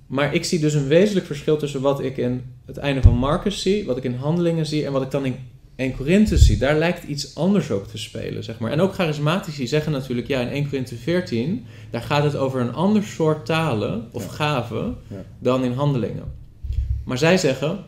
[0.07, 3.63] Maar ik zie dus een wezenlijk verschil tussen wat ik in het einde van Marcus
[3.63, 5.37] zie, wat ik in handelingen zie en wat ik dan in
[5.77, 6.57] 1 Korinthe zie.
[6.57, 8.71] Daar lijkt iets anders ook te spelen, zeg maar.
[8.73, 12.73] En ook charismatici zeggen natuurlijk, ja, in 1 Korinthe 14, daar gaat het over een
[12.75, 14.31] ander soort talen of Ja.
[14.31, 15.25] gaven Ja.
[15.39, 16.33] dan in handelingen.
[17.05, 17.79] Maar zij zeggen,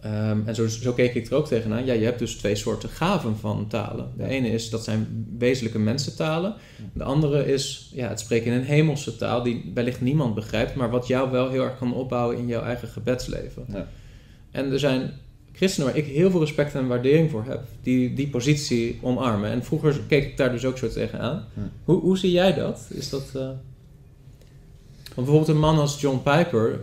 [0.00, 2.88] ehm, en zo, zo keek ik er ook tegenaan, ja, je hebt dus twee soorten
[2.88, 4.10] gaven van talen.
[4.16, 4.28] De Ja.
[4.28, 6.54] ene is, dat zijn wezenlijke mensentalen.
[6.92, 10.90] De andere is, ja, het spreken in een hemelse taal die wellicht niemand begrijpt, maar
[10.90, 13.64] wat jou wel heel erg kan opbouwen in jouw eigen gebedsleven.
[13.72, 13.88] Ja.
[14.50, 15.10] En er zijn
[15.58, 19.50] christenen waar ik heel veel respect en waardering voor heb, die die positie omarmen.
[19.50, 21.44] En vroeger keek ik daar dus ook zo tegenaan.
[21.54, 21.60] Hm.
[21.84, 22.86] Hoe, hoe zie jij dat?
[22.88, 23.26] Is dat...
[23.34, 26.80] eh, Want bijvoorbeeld een man als John Piper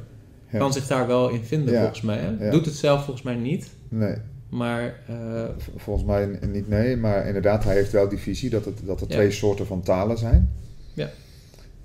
[0.51, 0.57] Ja.
[0.59, 1.79] kan zich daar wel in vinden, Ja.
[1.79, 2.17] volgens mij.
[2.17, 2.45] Hè?
[2.45, 2.51] Ja.
[2.51, 3.69] Doet het zelf volgens mij niet.
[3.89, 4.15] Nee,
[4.49, 5.43] Maar eh,
[5.75, 6.97] volgens mij niet nee.
[6.97, 10.17] Maar inderdaad, hij heeft wel die visie dat, het, dat er twee soorten van talen
[10.17, 10.51] zijn.
[10.93, 11.09] Ja.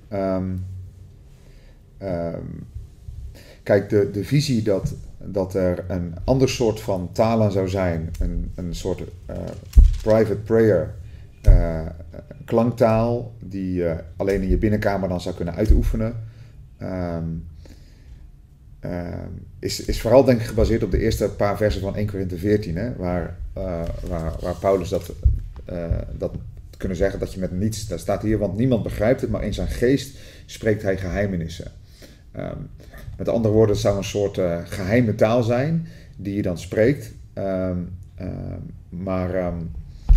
[0.09, 0.51] Ehm,
[1.99, 2.45] ehm,
[3.63, 8.53] kijk, de, de visie dat, dat er een ander soort van talen zou zijn, een,
[8.55, 9.37] een soort eh,
[10.03, 10.95] private prayer,
[11.43, 11.87] eh,
[12.45, 16.15] klanktaal, die je alleen in je binnenkamer dan zou kunnen uitoefenen,
[16.79, 17.25] ehm,
[18.81, 19.29] ehm,
[19.59, 22.77] is, is vooral denk ik gebaseerd op de eerste paar versen van 1 Korinthe 14,
[22.77, 25.13] hè, waar, eh, waar, waar Paulus dat,
[25.65, 26.35] eh, dat
[26.77, 29.55] kunnen zeggen dat je met niets, daar staat hier, want niemand begrijpt het, maar in
[29.55, 31.73] zijn geest spreekt hij geheimenissen.
[32.33, 32.59] Ehm,
[33.21, 37.13] met andere woorden, het zou een soort eh, geheime taal zijn die je dan spreekt,
[37.33, 37.79] Ehm,
[38.15, 39.59] ehm, maar ehm,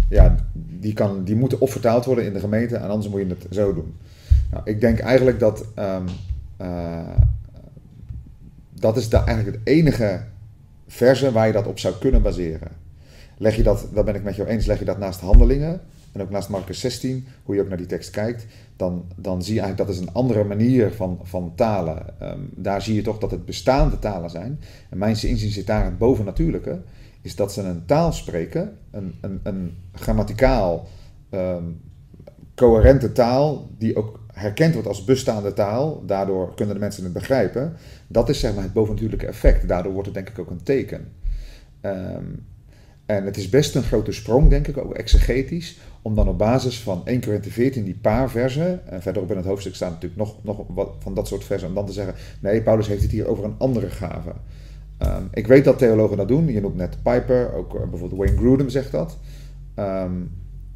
[0.09, 3.27] ja, die, kan, die moeten of vertaald worden in de gemeente en anders moet je
[3.27, 3.95] het zo doen.
[4.51, 5.97] Nou, ik denk eigenlijk dat eh,
[8.79, 10.21] dat is da- eigenlijk het enige
[10.87, 12.71] verse waar je dat op zou kunnen baseren.
[13.37, 15.81] Leg je dat, daar ben ik met jou eens, leg je dat naast handelingen
[16.13, 18.45] en ook naast Marcus 16, hoe je ook naar die tekst kijkt,
[18.76, 22.19] dan, dan zie je eigenlijk dat is een andere manier van, van talen.
[22.19, 24.60] Ehm, daar zie je toch dat het bestaande talen zijn.
[24.89, 26.82] En mijn inzien zit daar het bovennatuurlijke,
[27.21, 30.88] is dat ze een taal spreken, een, een, een grammaticaal
[31.30, 31.63] ehm,
[32.56, 37.73] coherente taal, die ook herkend wordt als bestaande taal, daardoor kunnen de mensen het begrijpen.
[38.08, 39.67] Dat is zeg maar het bovennatuurlijke effect.
[39.67, 41.12] Daardoor wordt het denk ik ook een teken.
[41.82, 42.26] Ehm,
[43.06, 46.79] en het is best een grote sprong, denk ik, ook exegetisch, om dan op basis
[46.79, 50.43] van 1 Korinthe 14, die paar versen, en verderop in het hoofdstuk staan natuurlijk nog,
[50.43, 53.27] nog wat van dat soort versen, om dan te zeggen, nee, Paulus heeft het hier
[53.27, 54.31] over een andere gave.
[54.97, 58.37] Ehm, ik weet dat theologen dat doen, je noemt net Piper, ook eh, bijvoorbeeld Wayne
[58.37, 59.17] Grudem zegt dat.
[59.75, 60.11] Ehm,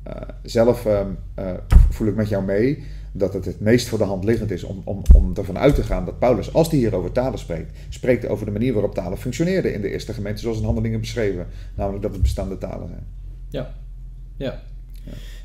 [0.03, 1.53] eh, zelf ehm, eh,
[1.89, 4.81] voel ik met jou mee dat het het meest voor de hand liggend is om,
[4.83, 8.27] om, om ervan uit te gaan dat Paulus, als hij hier over talen spreekt, spreekt
[8.27, 11.47] over de manier waarop talen functioneerden in de eerste gemeente, zoals in handelingen beschreven.
[11.75, 13.05] Namelijk dat het bestaande talen zijn.
[13.49, 13.73] Ja.
[14.35, 14.59] Ja.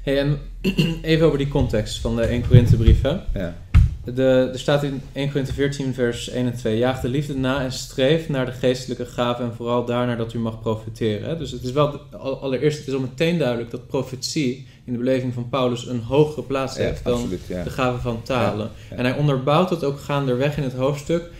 [0.02, 0.38] Hey, en
[1.02, 3.02] even over die context van de 1 Korinthe brief.
[3.02, 3.16] Hè?
[3.34, 3.56] Ja.
[4.04, 6.78] De, er staat in 1 Korinthe 14 vers 1 en 2.
[6.78, 10.38] Jaag de liefde na en streef naar de geestelijke gaven en vooral daarnaar dat u
[10.38, 11.28] mag profiteren.
[11.28, 11.36] Hè?
[11.36, 14.98] Dus het is wel, al- allereerst, het is al meteen duidelijk dat profetie in de
[14.98, 17.28] beleving van Paulus een hogere plaats Ja, heeft dan.
[17.46, 17.62] Ja.
[17.62, 18.70] de gave van talen.
[18.90, 18.96] ja.
[18.96, 21.30] En hij onderbouwt dat ook gaanderweg in het hoofdstuk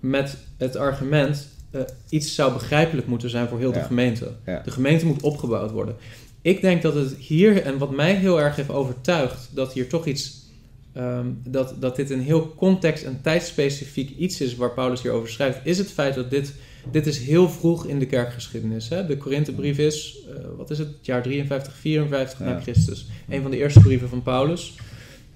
[0.00, 1.48] met het argument...
[1.70, 4.30] eh, iets zou begrijpelijk moeten zijn voor heel de gemeente.
[4.64, 5.96] De gemeente moet opgebouwd worden.
[6.42, 9.50] Ik denk dat het hier, en wat mij heel erg heeft overtuigd...
[9.54, 10.50] dat hier toch iets...
[10.92, 15.28] ehm, dat, dat dit een heel context- en tijdspecifiek iets is waar Paulus hier over
[15.28, 15.60] schrijft...
[15.64, 16.54] is het feit dat dit...
[16.90, 18.88] Dit is heel vroeg in de kerkgeschiedenis.
[18.88, 19.06] Hè?
[19.06, 22.60] De Korinthebrief is, eh, wat is het, het jaar 53, 54 na.
[22.60, 23.06] Christus.
[23.28, 24.74] Een van de eerste brieven van Paulus.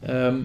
[0.00, 0.36] Ehm,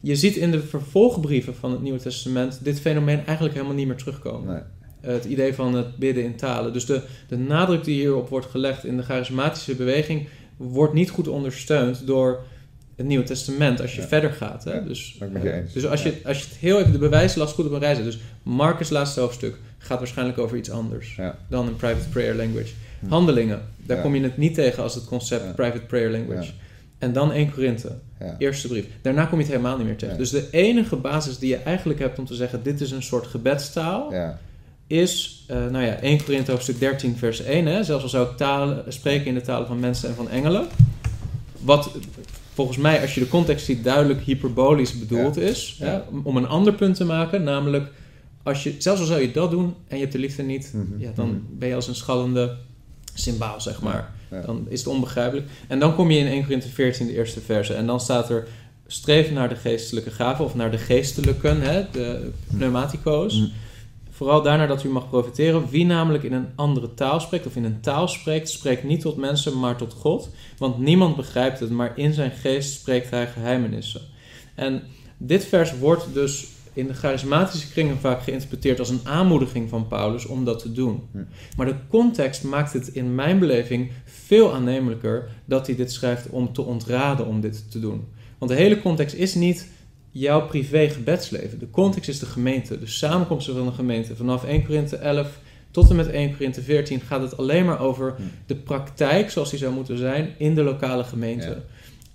[0.00, 3.96] je ziet in de vervolgbrieven van het Nieuwe Testament dit fenomeen eigenlijk helemaal niet meer
[3.96, 4.54] terugkomen.
[4.54, 4.62] Nee.
[5.08, 6.72] Eh, het idee van het bidden in talen.
[6.72, 11.28] Dus de, de nadruk die hierop wordt gelegd in de charismatische beweging wordt niet goed
[11.28, 12.40] ondersteund door
[12.96, 14.06] het Nieuwe Testament als je Ja.
[14.06, 14.64] verder gaat.
[14.64, 14.72] Hè?
[14.72, 15.18] Ja, Dus,
[15.72, 18.04] dus als je, als je het heel even de bewijslast goed op een rij zet.
[18.04, 21.38] Dus Marcus' laatste hoofdstuk gaat waarschijnlijk over iets anders Ja.
[21.48, 22.72] dan een private prayer language.
[23.00, 23.08] Hm.
[23.08, 26.50] Handelingen, daar kom je het niet tegen als het concept private prayer language.
[26.98, 27.98] En dan 1 Korinthe,
[28.38, 28.84] eerste brief.
[29.02, 30.18] Daarna kom je het helemaal niet meer tegen.
[30.18, 33.26] Dus de enige basis die je eigenlijk hebt om te zeggen: dit is een soort
[33.26, 34.38] gebedstaal, Ja.
[34.88, 37.66] Is, eh, nou ja, 1 Korinthe hoofdstuk 13, vers 1.
[37.66, 37.84] Hè?
[37.84, 40.66] Zelfs al zou ik talen, spreken in de talen van mensen en van engelen.
[41.60, 41.90] Wat
[42.54, 45.76] volgens mij, als je de context ziet, duidelijk hyperbolisch bedoeld is.
[45.78, 45.86] Ja.
[45.86, 46.18] Hè?
[46.22, 47.90] Om- een ander punt te maken, namelijk,
[48.42, 51.00] als je, zelfs al zou je dat doen en je hebt de liefde niet, Mhm.
[51.02, 51.38] ja, dan Mhm.
[51.50, 52.56] ben je als een schallende
[53.14, 54.12] symbaal, zeg maar.
[54.30, 54.40] Ja.
[54.40, 55.46] Dan is het onbegrijpelijk.
[55.68, 57.74] En dan kom je in 1 Korinthe 14, de eerste verse.
[57.74, 58.46] En dan staat er,
[58.86, 63.34] streef naar de geestelijke gaven, of naar de geestelijken, hè, de pneumatico's.
[63.38, 63.50] Mm.
[64.18, 65.68] Vooral daarna dat u mag profiteren.
[65.70, 69.16] Wie namelijk in een andere taal spreekt, of in een taal spreekt, spreekt niet tot
[69.16, 70.30] mensen, maar tot God.
[70.56, 74.00] Want niemand begrijpt het, maar in zijn geest spreekt hij geheimenissen.
[74.54, 74.82] En
[75.16, 80.26] dit vers wordt dus in de charismatische kringen vaak geïnterpreteerd als een aanmoediging van Paulus
[80.26, 81.02] om dat te doen.
[81.12, 81.18] Hm.
[81.56, 86.52] Maar de context maakt het in mijn beleving veel aannemelijker dat hij dit schrijft om
[86.52, 88.04] te ontraden om dit te doen.
[88.38, 89.68] Want de hele context is niet
[90.10, 91.58] jouw privé gebedsleven.
[91.58, 94.16] De context is de gemeente, de samenkomsten van de gemeente.
[94.16, 95.28] Vanaf 1 Korinthe 11
[95.70, 98.22] tot en met 1 Korinthe 14 gaat het alleen maar over Hm.
[98.46, 101.46] de praktijk zoals die zou moeten zijn in de lokale gemeente.
[101.46, 101.56] Ja.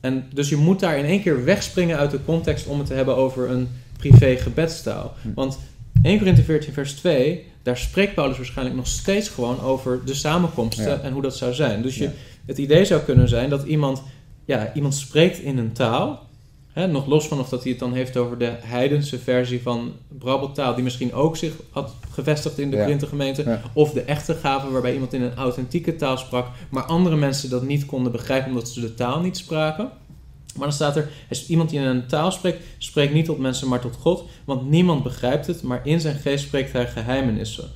[0.02, 2.94] En dus je moet daar in één keer wegspringen uit de context om het te
[2.94, 5.14] hebben over een privé gebedstaal.
[5.22, 5.34] Hm.
[5.36, 5.60] Want
[6.02, 10.86] 1 Korinthe 14 vers 2, daar spreekt Paulus waarschijnlijk nog steeds gewoon over de samenkomsten
[10.90, 11.00] Ja.
[11.00, 11.82] en hoe dat zou zijn.
[11.82, 12.10] Dus je,
[12.46, 14.02] het idee zou kunnen zijn dat iemand,
[14.46, 16.28] ja, iemand spreekt in een taal,
[16.74, 19.94] hè, nog los van of dat hij het dan heeft over de heidense versie van
[20.18, 22.78] brabbeltaal, die misschien ook zich had gevestigd in de
[23.44, 23.62] Ja.
[23.74, 27.64] Of de echte gave waarbij iemand in een authentieke taal sprak, maar andere mensen dat
[27.64, 29.90] niet konden begrijpen omdat ze de taal niet spraken.
[30.56, 33.68] Maar dan staat er, als iemand die in een taal spreekt, spreekt niet tot mensen,
[33.68, 37.70] maar tot God, want niemand begrijpt het, maar in zijn geest spreekt hij geheimenissen.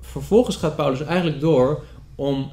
[0.00, 2.50] Vervolgens gaat Paulus eigenlijk door om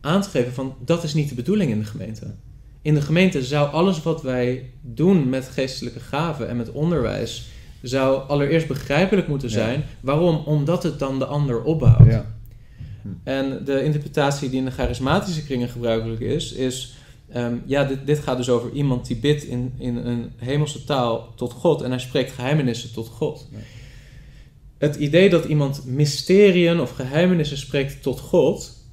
[0.00, 2.34] aan te geven van, dat is niet de bedoeling in de gemeente.
[2.82, 7.48] In de gemeente zou alles wat wij doen met geestelijke gaven en met onderwijs,
[7.82, 9.54] zou allereerst begrijpelijk moeten Ja.
[9.54, 9.84] zijn.
[10.00, 10.36] Waarom?
[10.36, 12.10] Omdat het dan de ander opbouwt.
[12.10, 12.34] Ja.
[13.24, 16.94] En de interpretatie die in de charismatische kringen gebruikelijk is, is...
[17.32, 21.32] ehm, ja, dit, dit gaat dus over iemand die bidt in, in een hemelse taal
[21.36, 21.82] tot God...
[21.82, 23.48] en hij spreekt geheimenissen tot God.
[24.78, 28.84] Het idee dat iemand mysteriën of geheimenissen spreekt tot God...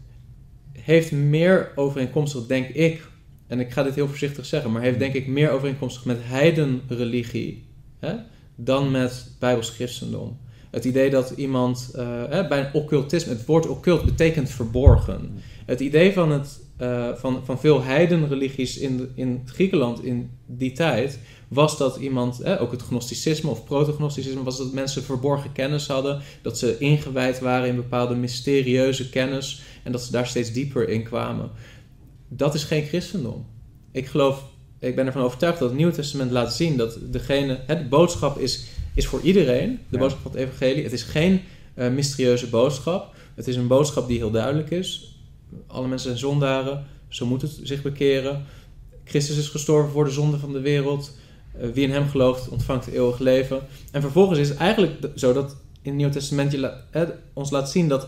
[0.72, 3.08] heeft meer overeenkomstig, denk ik...
[3.48, 4.72] en ik ga dit heel voorzichtig zeggen...
[4.72, 7.66] maar heeft denk ik meer overeenkomstig met heidenreligie...
[8.00, 8.14] Hè,
[8.58, 10.38] dan met bijbels christendom.
[10.72, 15.32] Het idee dat iemand eh, hè, bij een occultisme, het woord occult betekent verborgen.
[15.66, 21.20] Het idee van, het, eh, van, van veel heidenreligies in, in Griekenland in die tijd
[21.48, 26.22] was dat iemand, hè, ook het gnosticisme of protognosticisme, was dat mensen verborgen kennis hadden,
[26.42, 31.04] dat ze ingewijd waren in bepaalde mysterieuze kennis en dat ze daar steeds dieper in
[31.04, 31.52] kwamen.
[32.28, 33.46] Dat is geen christendom.
[33.92, 34.44] Ik geloof,
[34.80, 38.38] ik ben ervan overtuigd dat het Nieuwe Testament laat zien dat degene, hè, de boodschap
[38.38, 40.00] is, is voor iedereen, de Ja.
[40.00, 40.84] boodschap van het evangelie.
[40.84, 41.42] Het is geen
[41.74, 43.16] eh, mysterieuze boodschap.
[43.36, 45.16] Het is een boodschap die heel duidelijk is.
[45.68, 48.46] Alle mensen zijn zondaren, zo moet het zich bekeren.
[49.04, 51.18] Christus is gestorven voor de zonde van de wereld.
[51.60, 53.60] Eh, wie in hem gelooft, ontvangt het eeuwig leven.
[53.92, 55.50] En vervolgens is het eigenlijk zo dat
[55.82, 56.84] in het Nieuw Testament je la-
[57.34, 58.08] ons laat zien dat,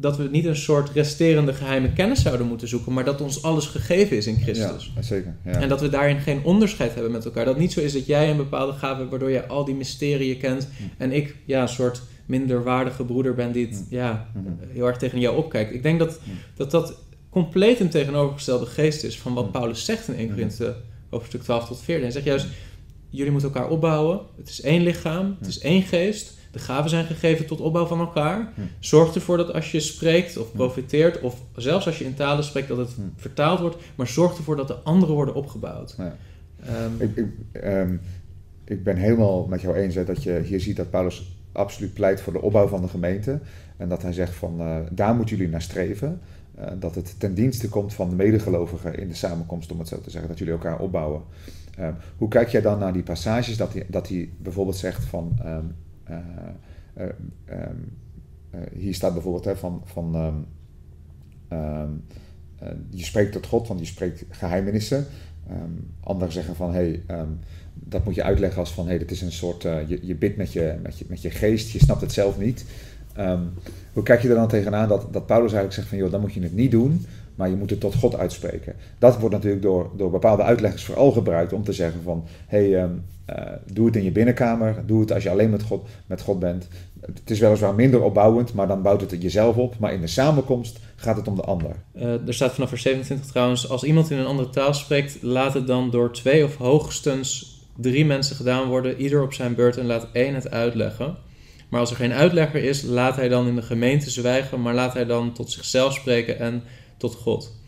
[0.00, 3.66] dat we niet een soort resterende geheime kennis zouden moeten zoeken, maar dat ons alles
[3.66, 4.92] gegeven is in Christus.
[4.94, 5.36] Ja, zeker.
[5.44, 5.50] Ja.
[5.50, 7.44] En dat we daarin geen onderscheid hebben met elkaar.
[7.44, 10.38] Dat niet zo is dat jij een bepaalde gave hebt waardoor je al die mysterieën
[10.38, 10.68] kent.
[10.76, 10.82] Hm.
[11.02, 13.94] En ik ja, een soort minderwaardige broeder ben die het Hm.
[13.94, 14.48] ja, Mhm.
[14.72, 15.74] heel erg tegen jou opkijkt.
[15.74, 16.30] Ik denk dat Hm.
[16.56, 16.94] dat, dat
[17.30, 19.50] compleet een tegenovergestelde geest is van wat Hm.
[19.50, 20.34] Paulus zegt in 1 Mhm.
[20.34, 20.74] Korinthe
[21.10, 22.02] hoofdstuk 12 tot 14.
[22.04, 22.46] Hij zegt juist,
[23.10, 24.20] jullie moeten elkaar opbouwen.
[24.36, 26.38] Het is één lichaam, het is één geest.
[26.50, 28.52] De gaven zijn gegeven tot opbouw van elkaar.
[28.54, 28.60] Hm.
[28.78, 30.56] Zorg ervoor dat als je spreekt of Hm.
[30.56, 33.00] profiteert, of zelfs als je in talen spreekt, dat het Hm.
[33.16, 33.76] vertaald wordt.
[33.94, 35.94] Maar zorg ervoor dat de anderen worden opgebouwd.
[35.98, 36.16] Ja.
[36.64, 37.96] Ehm, Ik, ik, ehm,
[38.64, 42.20] ik ben helemaal met jou eens hè, dat je hier ziet dat Paulus absoluut pleit
[42.20, 43.38] voor de opbouw van de gemeente.
[43.76, 46.20] En dat hij zegt van eh, daar moeten jullie naar streven.
[46.54, 50.00] Eh, dat het ten dienste komt van de medegelovigen in de samenkomst, om het zo
[50.00, 51.22] te zeggen, dat jullie elkaar opbouwen.
[51.76, 55.38] Ehm, hoe kijk jij dan naar die passages dat hij, dat hij bijvoorbeeld zegt van.
[56.10, 56.48] Eh,
[56.94, 57.08] eh,
[57.44, 57.76] ehm,
[58.50, 59.82] eh, hier staat bijvoorbeeld van.
[59.84, 60.34] van ehm,
[61.48, 61.90] ehm,
[62.58, 65.06] eh, je spreekt tot God, want je spreekt geheimenissen.
[65.48, 65.70] Ehm,
[66.00, 67.02] anderen zeggen van, hey,
[67.74, 70.52] dat moet je uitleggen als van, hey, dit is een soort, je, je bidt met
[70.52, 72.64] je, met, je, met je geest, je snapt het zelf niet.
[73.92, 76.32] Hoe kijk je er dan tegenaan dat, dat Paulus eigenlijk zegt van, joh, dan moet
[76.32, 78.74] je het niet doen, maar je moet het tot God uitspreken.
[78.98, 82.88] Dat wordt natuurlijk door, door bepaalde uitleggers vooral gebruikt om te zeggen van, hey,
[83.72, 86.68] doe het in je binnenkamer, doe het als je alleen met God, met God bent.
[87.00, 90.78] Het is weliswaar minder opbouwend, maar dan bouwt het jezelf op, maar in de samenkomst
[90.96, 91.76] gaat het om de ander.
[91.92, 95.54] Eh, er staat vanaf vers 27 trouwens, als iemand in een andere taal spreekt, laat
[95.54, 99.86] het dan door twee of hoogstens drie mensen gedaan worden, ieder op zijn beurt en
[99.86, 101.16] laat één het uitleggen.
[101.68, 104.94] Maar als er geen uitlegger is, laat hij dan in de gemeente zwijgen, maar laat
[104.94, 106.62] hij dan tot zichzelf spreken en
[106.96, 107.58] tot God.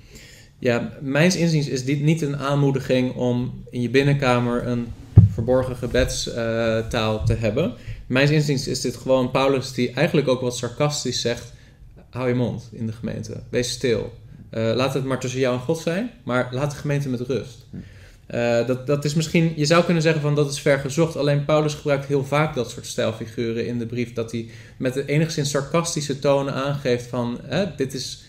[0.59, 4.87] Ja, mijns inziens is dit niet een aanmoediging om in je binnenkamer een
[5.33, 7.73] verborgen gebedstaal te hebben.
[8.07, 11.53] Mijns inziens is dit gewoon Paulus die eigenlijk ook wat sarcastisch zegt,
[12.11, 14.13] hou je mond in de gemeente, wees stil.
[14.51, 17.67] Eh, laat het maar tussen jou en God zijn, maar laat de gemeente met rust.
[18.27, 21.17] Eh, dat, dat is misschien, je zou kunnen zeggen van dat is ver gezocht.
[21.17, 24.13] Alleen Paulus gebruikt heel vaak dat soort stijlfiguren in de brief.
[24.13, 27.41] Dat hij met enigszins sarcastische tonen aangeeft van
[27.77, 28.25] dit, is,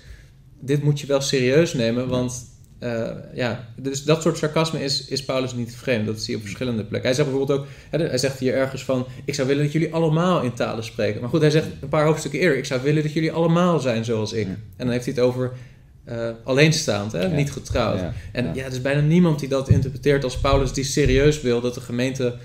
[0.60, 2.08] dit moet je wel serieus nemen.
[2.08, 2.46] Want
[2.84, 6.06] eh, ja, dus dat soort sarcasme is, is Paulus niet vreemd.
[6.06, 7.10] Dat zie je op verschillende plekken.
[7.10, 10.42] Hij zegt bijvoorbeeld ook, hij zegt hier ergens van, ik zou willen dat jullie allemaal
[10.42, 11.22] in talen spreken.
[11.22, 14.06] Maar goed, hij zegt een paar hoofdstukken eerder, ik zou willen dat jullie allemaal zijn
[14.06, 14.48] zoals ik.
[14.48, 14.54] Ja.
[14.54, 15.52] En dan heeft hij het over
[16.04, 17.28] eh, alleenstaand, hè, Ja.
[17.28, 18.00] niet getrouwd.
[18.00, 18.14] Ja.
[18.32, 18.64] En Ja.
[18.64, 22.36] er is bijna niemand die dat interpreteert als Paulus die serieus wil dat de gemeente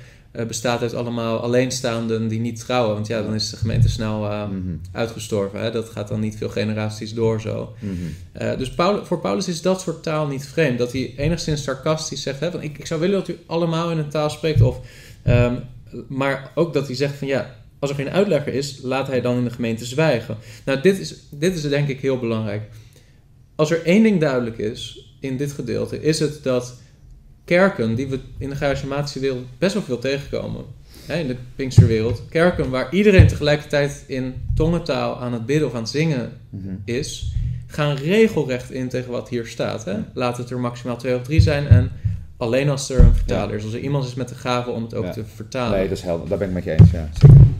[0.47, 2.95] bestaat uit allemaal alleenstaanden die niet trouwen.
[2.95, 4.77] Want ja, dan is de gemeente snel eh, Mhm.
[4.93, 5.61] uitgestorven.
[5.61, 5.71] Hè?
[5.71, 7.75] Dat gaat dan niet veel generaties door zo.
[7.81, 7.93] Mhm.
[8.33, 8.73] Eh, dus
[9.03, 10.79] voor Paulus is dat soort taal niet vreemd.
[10.79, 13.99] Dat hij enigszins sarcastisch zegt: hè, van, ik, ik zou willen dat u allemaal in
[13.99, 14.61] een taal spreekt.
[14.61, 14.81] Of,
[15.23, 15.55] ehm,
[16.09, 19.37] maar ook dat hij zegt: van ja, als er geen uitlegger is, laat hij dan
[19.37, 20.37] in de gemeente zwijgen.
[20.65, 22.63] Nou, dit is, dit is denk ik heel belangrijk.
[23.57, 26.75] Als er één ding duidelijk is in dit gedeelte, is het dat
[27.49, 30.65] kerken die we in de charismatische wereld best wel veel tegenkomen.
[31.07, 32.23] Hè, in de Pinksterwereld.
[32.29, 36.69] Kerken waar iedereen tegelijkertijd in tongentaal aan het bidden of aan het zingen Mhm.
[36.85, 37.33] is,
[37.67, 39.85] gaan regelrecht in tegen wat hier staat.
[39.85, 39.95] Hè?
[40.15, 41.91] Laat het er maximaal twee of drie zijn en
[42.37, 43.65] alleen als er een vertaler is.
[43.65, 45.11] Als er iemand is met de gave om het ook Ja.
[45.13, 45.79] te vertalen.
[45.79, 46.29] Nee, dat is helder.
[46.29, 47.09] Daar ben ik met je eens, ja.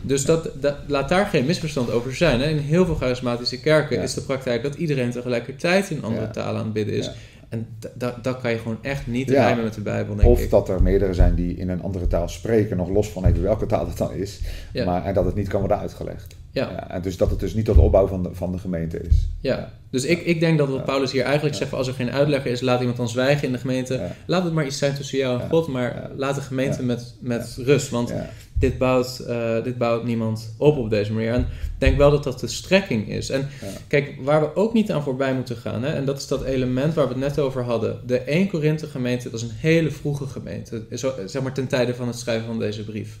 [0.01, 2.39] Dus dat, dat, laat daar geen misverstand over zijn.
[2.39, 2.49] Hè?
[2.49, 6.63] In heel veel charismatische kerken is de praktijk dat iedereen tegelijkertijd in andere talen aan
[6.63, 7.09] het bidden is.
[7.49, 9.43] En da- da- dat kan je gewoon echt niet Ja.
[9.45, 10.49] rijmen met de Bijbel, denk Of ik.
[10.49, 13.65] dat er meerdere zijn die in een andere taal spreken, nog los van even welke
[13.65, 14.39] taal het dan is.
[14.73, 14.85] Ja.
[14.85, 16.37] Maar, en dat het niet kan worden uitgelegd.
[16.51, 16.89] Ja.
[16.89, 19.29] en dus dat het dus niet tot de opbouw van de, van de gemeente is.
[19.39, 20.85] Ja, dus ik, ik denk dat wat.
[20.85, 23.57] Paulus hier eigenlijk zegt, als er geen uitlegger is, laat iemand dan zwijgen in de
[23.59, 24.01] gemeente.
[24.25, 25.49] Laat het maar iets zijn tussen jou en.
[25.49, 27.89] God, maar laat de gemeente met, met rust.
[27.89, 28.29] Want Ja.
[28.59, 31.33] Dit, bouwt, eh, dit bouwt niemand op op deze manier.
[31.33, 31.47] En ik
[31.77, 33.29] denk wel dat dat de strekking is.
[33.29, 33.67] En Ja.
[33.87, 36.93] kijk, waar we ook niet aan voorbij moeten gaan, hè, en dat is dat element
[36.93, 37.99] waar we het net over hadden.
[38.05, 41.95] De 1 Korinthe gemeente, dat is een hele vroege gemeente, zo, zeg maar ten tijde
[41.95, 43.19] van het schrijven van deze brief.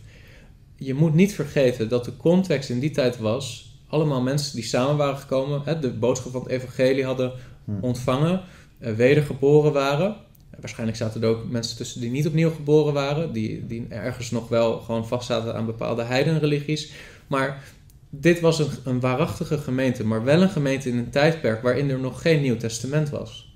[0.75, 4.97] Je moet niet vergeten dat de context in die tijd was, allemaal mensen die samen
[4.97, 7.31] waren gekomen, hè, de boodschap van het evangelie hadden
[7.65, 7.71] Hm.
[7.81, 8.41] ontvangen,
[8.79, 10.15] eh, wedergeboren waren.
[10.59, 14.47] Waarschijnlijk zaten er ook mensen tussen die niet opnieuw geboren waren, die, die ergens nog
[14.47, 16.91] wel gewoon vastzaten aan bepaalde heidenreligies.
[17.27, 17.63] Maar
[18.09, 21.99] dit was een, een waarachtige gemeente, maar wel een gemeente in een tijdperk waarin er
[21.99, 23.53] nog geen Nieuw Testament was.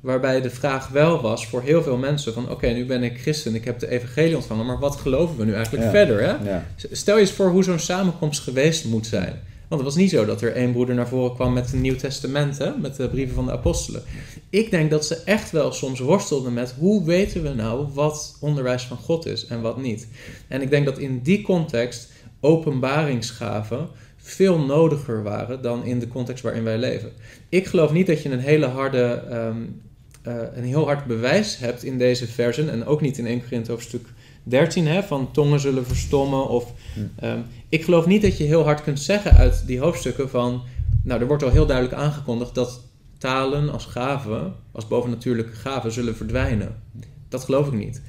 [0.00, 3.54] Waarbij de vraag wel was voor heel veel mensen van oké, nu ben ik christen,
[3.54, 5.90] ik heb de evangelie ontvangen, maar wat geloven we nu eigenlijk Ja.
[5.90, 6.20] verder?
[6.20, 6.50] Hè?
[6.50, 6.66] Ja.
[6.76, 9.40] Stel je eens voor hoe zo'n samenkomst geweest moet zijn.
[9.70, 11.96] Want het was niet zo dat er één broeder naar voren kwam met een Nieuw
[11.96, 14.02] Testament, hè, met de brieven van de apostelen.
[14.48, 18.82] Ik denk dat ze echt wel soms worstelden met hoe weten we nou wat onderwijs
[18.82, 20.08] van God is en wat niet.
[20.48, 22.08] En ik denk dat in die context
[22.40, 27.12] openbaringsgaven veel nodiger waren dan in de context waarin wij leven.
[27.48, 29.56] Ik geloof niet dat je een hele harde, ehm,
[30.22, 33.70] eh, een heel hard bewijs hebt in deze versen en ook niet in 1 Korinthe
[33.70, 34.06] hoofdstuk
[34.50, 36.48] 13, hè, van tongen zullen verstommen.
[36.48, 37.00] Of, Hm.
[37.24, 37.38] ehm,
[37.68, 40.62] ik geloof niet dat je heel hard kunt zeggen uit die hoofdstukken van...
[41.02, 42.80] Nou, er wordt al heel duidelijk aangekondigd dat
[43.18, 46.74] talen als gaven, als bovennatuurlijke gaven, zullen verdwijnen.
[47.28, 48.02] Dat geloof ik niet.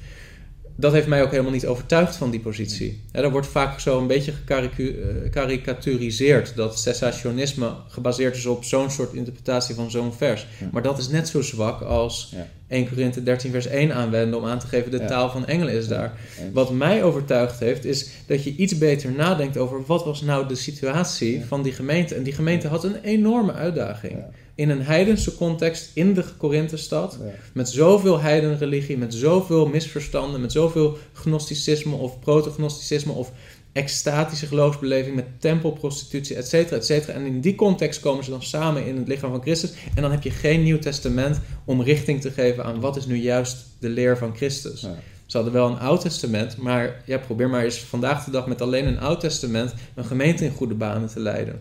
[0.76, 3.02] Dat heeft mij ook helemaal niet overtuigd van die positie.
[3.12, 8.90] Ja, er wordt vaak zo een beetje eh, karikaturiseerd dat cessationisme gebaseerd is op zo'n
[8.90, 10.46] soort interpretatie van zo'n vers.
[10.60, 10.68] Ja.
[10.72, 12.48] Maar dat is net zo zwak als Ja.
[12.72, 15.06] 1 Korinthe 13 vers 1 aanwenden om aan te geven de Ja.
[15.06, 16.12] taal van engelen is daar.
[16.52, 20.54] Wat mij overtuigd heeft, is dat je iets beter nadenkt over wat was nou de
[20.54, 21.44] situatie Ja.
[21.46, 22.14] van die gemeente.
[22.14, 24.24] En die gemeente had een enorme uitdaging.
[24.54, 27.18] In een heidense context in de Korinthestad,
[27.54, 33.30] met zoveel heidenreligie, met zoveel misverstanden, met zoveel gnosticisme of protognosticisme of
[33.72, 37.12] extatische geloofsbeleving met tempelprostitutie, et cetera, et cetera.
[37.12, 39.72] En in die context komen ze dan samen in het lichaam van Christus.
[39.94, 43.16] En dan heb je geen Nieuw Testament om richting te geven aan wat is nu
[43.16, 44.80] juist de leer van Christus.
[44.80, 44.98] Ja.
[45.26, 48.60] Ze hadden wel een Oud Testament, maar ja, probeer maar eens vandaag de dag met
[48.60, 51.60] alleen een Oud Testament een gemeente in goede banen te leiden.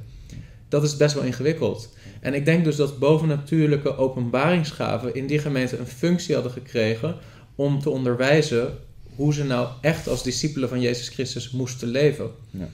[0.69, 1.89] Dat is best wel ingewikkeld.
[2.19, 7.15] En ik denk dus dat bovennatuurlijke openbaringsgaven in die gemeente een functie hadden gekregen
[7.55, 8.77] om te onderwijzen
[9.21, 12.31] hoe ze nou echt als discipelen van Jezus Christus moesten leven.
[12.49, 12.69] Ja.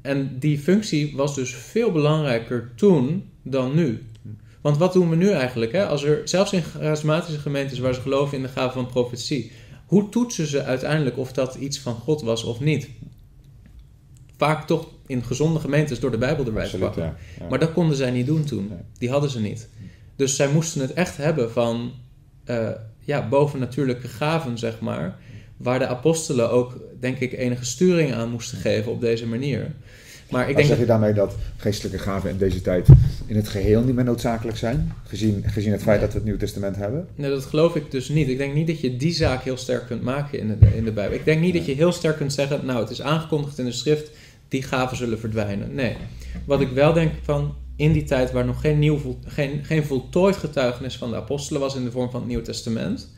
[0.00, 4.02] En die functie was dus veel belangrijker toen dan nu.
[4.60, 5.72] Want wat doen we nu eigenlijk?
[5.72, 5.86] Hè?
[5.86, 9.52] Als er, zelfs in charismatische gemeentes waar ze geloven in de gave van profetie,
[9.86, 12.88] hoe toetsen ze uiteindelijk of dat iets van God was of niet?
[14.36, 17.02] Vaak toch in gezonde gemeentes door de Bijbel erbij te pakken.
[17.02, 17.16] ja.
[17.40, 17.48] Ja.
[17.48, 18.66] Maar dat konden zij niet doen toen.
[18.68, 18.78] Nee.
[18.98, 19.68] Die hadden ze niet.
[20.16, 21.92] Dus zij moesten het echt hebben van
[22.44, 22.68] eh,
[23.00, 25.18] ja, bovennatuurlijke gaven, zeg maar.
[25.56, 29.72] Waar de apostelen ook, denk ik, enige sturing aan moesten geven op deze manier.
[30.30, 32.88] Maar ik denk zeg dat, je daarmee dat geestelijke gaven in deze tijd
[33.26, 34.92] in het geheel niet meer noodzakelijk zijn?
[35.04, 37.08] Gezien, gezien het feit dat we het Nieuw Testament hebben?
[37.14, 38.28] nee, dat geloof ik dus niet.
[38.28, 40.92] Ik denk niet dat je die zaak heel sterk kunt maken in de, in de
[40.92, 41.18] Bijbel.
[41.18, 43.72] Ik denk niet dat je heel sterk kunt zeggen, nou, het is aangekondigd in de
[43.72, 44.10] schrift,
[44.48, 45.74] die gaven zullen verdwijnen.
[45.74, 45.96] Nee.
[46.44, 50.36] Wat ik wel denk van, in die tijd waar nog geen, nieuw, geen, geen voltooid
[50.36, 53.13] getuigenis van de apostelen was in de vorm van het Nieuwe Testament,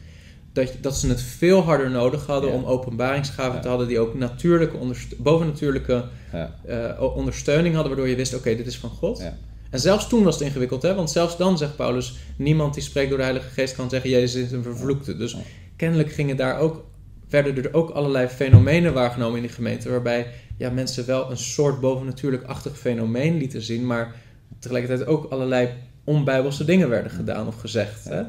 [0.57, 2.57] dat, dat ze het veel harder nodig hadden Ja.
[2.57, 3.61] om openbaringsgaven Ja.
[3.61, 4.77] te hadden die ook natuurlijke
[5.19, 6.55] bovennatuurlijke Ja.
[6.67, 9.19] eh, o- ondersteuning hadden, waardoor je wist, oké, dit is van God.
[9.19, 9.37] Ja.
[9.71, 10.95] En zelfs toen was het ingewikkeld, hè?
[10.95, 14.43] want zelfs dan zegt Paulus, niemand die spreekt door de Heilige Geest kan zeggen, Jezus
[14.45, 15.17] is een vervloekte.
[15.17, 15.37] Dus
[15.77, 16.85] kennelijk gingen daar ook,
[17.29, 20.27] werden er ook allerlei fenomenen waargenomen in die gemeente, waarbij
[20.59, 24.15] ja, mensen wel een soort bovennatuurlijk-achtig fenomeen lieten zien, maar
[24.59, 25.69] tegelijkertijd ook allerlei
[26.05, 28.05] onbijbelse dingen werden gedaan of gezegd.
[28.05, 28.23] Hè?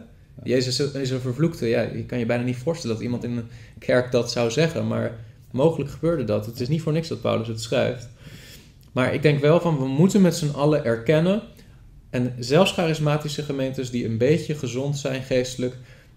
[0.44, 1.68] Jezus is een vervloekte.
[1.68, 4.88] Ja, je kan je bijna niet voorstellen dat iemand in een kerk dat zou zeggen,
[4.88, 5.20] maar
[5.52, 6.46] mogelijk gebeurde dat.
[6.46, 8.10] Het is niet voor niks dat Paulus het schrijft.
[8.92, 11.42] Maar ik denk wel van, we moeten met z'n allen erkennen,
[12.10, 15.76] en zelfs charismatische gemeentes die een beetje gezond zijn geestelijk,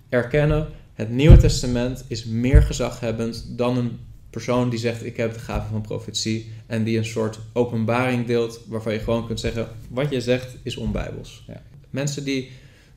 [0.09, 3.99] erkennen, het Nieuwe Testament is meer gezaghebbend dan een
[4.31, 8.61] persoon die zegt, ik heb de gave van profetie, en die een soort openbaring deelt,
[8.67, 11.45] waarvan je gewoon kunt zeggen, wat je zegt is onbijbels.
[11.47, 11.63] Ja.
[11.91, 12.51] Mensen die,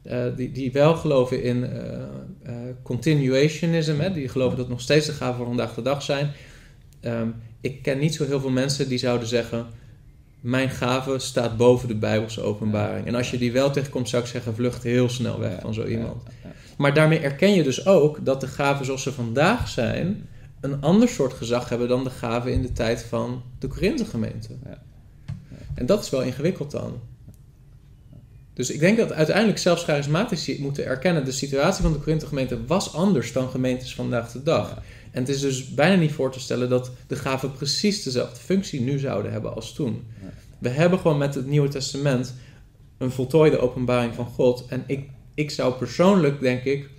[0.04, 5.12] eh, die, die wel geloven in eh, continuationism, hè, die geloven dat nog steeds de
[5.12, 6.32] gaven van vandaag de dag zijn.
[7.00, 7.28] Ehm,
[7.62, 9.66] ik ken niet zo heel veel mensen die zouden zeggen,
[10.40, 13.08] mijn gave staat boven de Bijbelse openbaring.
[13.08, 15.86] En als je die wel tegenkomt, zou ik zeggen, vlucht heel snel weg van zo
[15.86, 16.24] iemand.
[16.78, 20.28] Maar daarmee erken je dus ook dat de gaven zoals ze vandaag zijn,
[20.62, 24.50] een ander soort gezag hebben dan de gaven in de tijd van de Korinthe gemeente.
[24.66, 24.82] Ja.
[25.74, 27.00] En dat is wel ingewikkeld dan.
[28.54, 32.66] Dus ik denk dat uiteindelijk zelfs charismatici moeten erkennen, de situatie van de Korinthe gemeente
[32.66, 34.70] was anders dan gemeentes vandaag de dag.
[34.70, 34.82] Ja.
[35.12, 38.82] En het is dus bijna niet voor te stellen dat de gaven precies dezelfde functie
[38.82, 40.04] nu zouden hebben als toen.
[40.22, 40.30] Ja.
[40.60, 42.34] We hebben gewoon met het Nieuwe Testament
[42.98, 44.66] een voltooide openbaring van God.
[44.68, 46.90] En ik, ik zou persoonlijk, denk ik,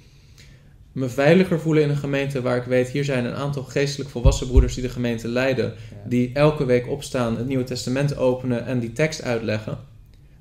[0.92, 4.46] me veiliger voelen in een gemeente waar ik weet, hier zijn een aantal geestelijk volwassen
[4.46, 5.74] broeders die de gemeente leiden,
[6.04, 9.78] die elke week opstaan, het Nieuwe Testament openen en die tekst uitleggen,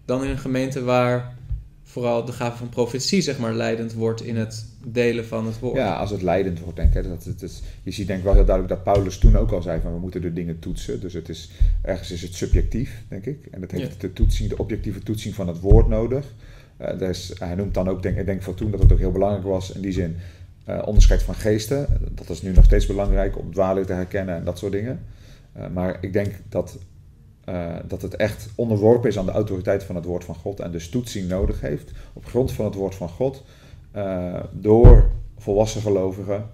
[0.06, 1.36] dan in een gemeente waar
[1.84, 5.76] vooral de gave van profetie, zeg maar, leidend wordt in het delen van het woord.
[5.78, 7.04] Ja, als het leidend wordt, denk ik.
[7.04, 9.62] Dat het is, je ziet denk ik wel heel duidelijk dat Paulus toen ook al
[9.62, 10.99] zei van we moeten de dingen toetsen.
[10.99, 11.49] Dus het is,
[11.82, 13.45] ergens is het subjectief, denk ik.
[13.51, 13.97] En dat heeft Ja.
[13.99, 16.26] de toetsing, de objectieve toetsing van het woord nodig.
[16.99, 19.43] Is, hij noemt dan ook, denk, ik denk voor toen dat het ook heel belangrijk
[19.45, 20.16] was in die zin,
[20.66, 21.88] eh, onderscheid van geesten.
[22.16, 24.99] Dat is nu nog steeds belangrijk om dwaling te herkennen en dat soort dingen.
[25.54, 26.78] Eh, maar ik denk dat,
[27.46, 30.72] eh, dat het echt onderworpen is aan de autoriteit van het woord van God en
[30.72, 33.44] dus toetsing nodig heeft op grond van het woord van God
[33.91, 36.50] eh, door volwassen gelovigen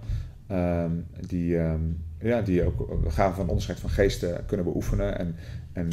[0.48, 0.92] ehm,
[1.28, 1.82] die, ehm,
[2.20, 5.36] ja, die ook gaan van onderscheid van geesten kunnen beoefenen en,
[5.74, 5.90] en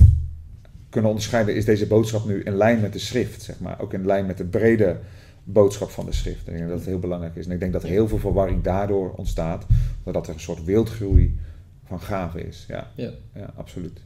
[0.88, 4.07] kunnen onderscheiden is deze boodschap nu in lijn met de schrift, zeg maar, ook in
[4.07, 4.99] lijn met de brede
[5.44, 6.47] boodschap van de schrift.
[6.47, 7.47] En ik denk dat het heel belangrijk is.
[7.47, 9.66] En ik denk dat heel veel verwarring daardoor ontstaat,
[10.05, 11.38] doordat er een soort wildgroei
[11.84, 12.64] van gaven is.
[12.68, 13.11] Ja, Ja.
[13.34, 14.01] ja absoluut.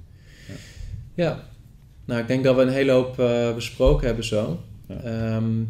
[1.20, 1.44] Ja,
[2.04, 4.60] nou ik denk dat we een hele hoop eh, besproken hebben zo.
[4.88, 4.94] Ja.
[4.94, 5.62] Ehm,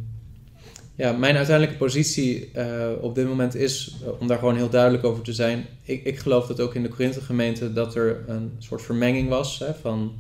[0.95, 5.05] ja, mijn uiteindelijke positie eh, op dit moment is, eh, om daar gewoon heel duidelijk
[5.05, 8.53] over te zijn, ik, ik geloof dat ook in de Korinthe gemeente dat er een
[8.59, 10.13] soort vermenging was hè, van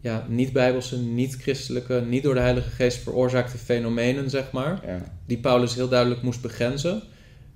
[0.00, 5.74] ja, niet-bijbelse, niet-christelijke, niet door de Heilige Geest veroorzaakte fenomenen, zeg maar Ja, die Paulus
[5.74, 7.02] heel duidelijk moest begrenzen.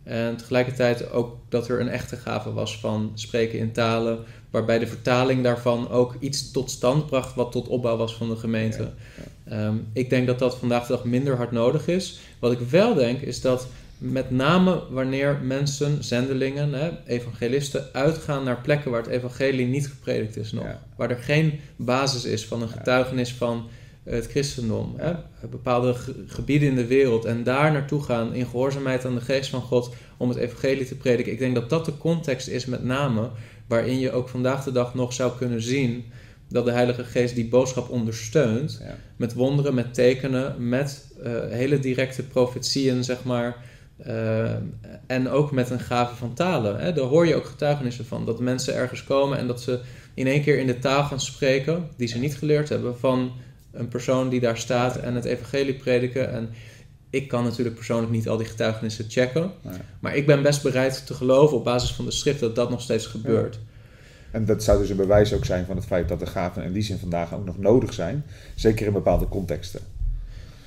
[0.03, 4.19] En tegelijkertijd ook dat er een echte gave was van spreken in talen,
[4.57, 8.37] waarbij de vertaling daarvan ook iets tot stand bracht wat tot opbouw was van de
[8.37, 8.91] gemeente.
[9.45, 12.19] Ehm, ik denk dat dat vandaag de dag minder hard nodig is.
[12.39, 13.67] Wat ik wel denk is dat
[13.99, 20.37] met name wanneer mensen, zendelingen, hè, evangelisten, uitgaan naar plekken waar het evangelie niet gepredikt
[20.37, 20.65] is nog.
[20.65, 20.83] Ja.
[20.97, 23.67] Waar er geen basis is van een getuigenis van
[24.05, 24.95] het christendom.
[24.97, 25.13] Hè,
[25.51, 29.51] bepaalde ge- gebieden in de wereld en daar naartoe gaan in gehoorzaamheid aan de geest
[29.51, 31.33] van God om het evangelie te prediken.
[31.33, 33.31] Ik denk dat dat de context is met name
[33.67, 36.05] waarin je ook vandaag de dag nog zou kunnen zien
[36.49, 41.79] dat de Heilige Geest die boodschap ondersteunt ja, met wonderen, met tekenen, met eh, hele
[41.79, 43.57] directe profetieën, zeg maar.
[43.97, 44.51] eh,
[45.07, 46.79] en ook met een gave van talen.
[46.79, 46.93] Hè?
[46.93, 48.27] Daar hoor je ook getuigenissen van.
[48.27, 49.81] Dat mensen ergens komen en dat ze
[50.15, 53.33] in één keer in de taal gaan spreken, die ze niet geleerd hebben, van
[53.73, 56.33] een persoon die daar staat en het evangelie prediken.
[56.33, 56.49] En
[57.17, 59.51] ik kan natuurlijk persoonlijk niet al die getuigenissen checken.
[59.63, 59.79] Nee.
[60.01, 62.81] Maar ik ben best bereid te geloven op basis van de schrift dat dat nog
[62.81, 63.59] steeds gebeurt.
[64.31, 66.73] En dat zou dus een bewijs ook zijn van het feit dat de gaven in
[66.73, 68.25] die zin vandaag ook nog nodig zijn.
[68.55, 69.81] Zeker in bepaalde contexten.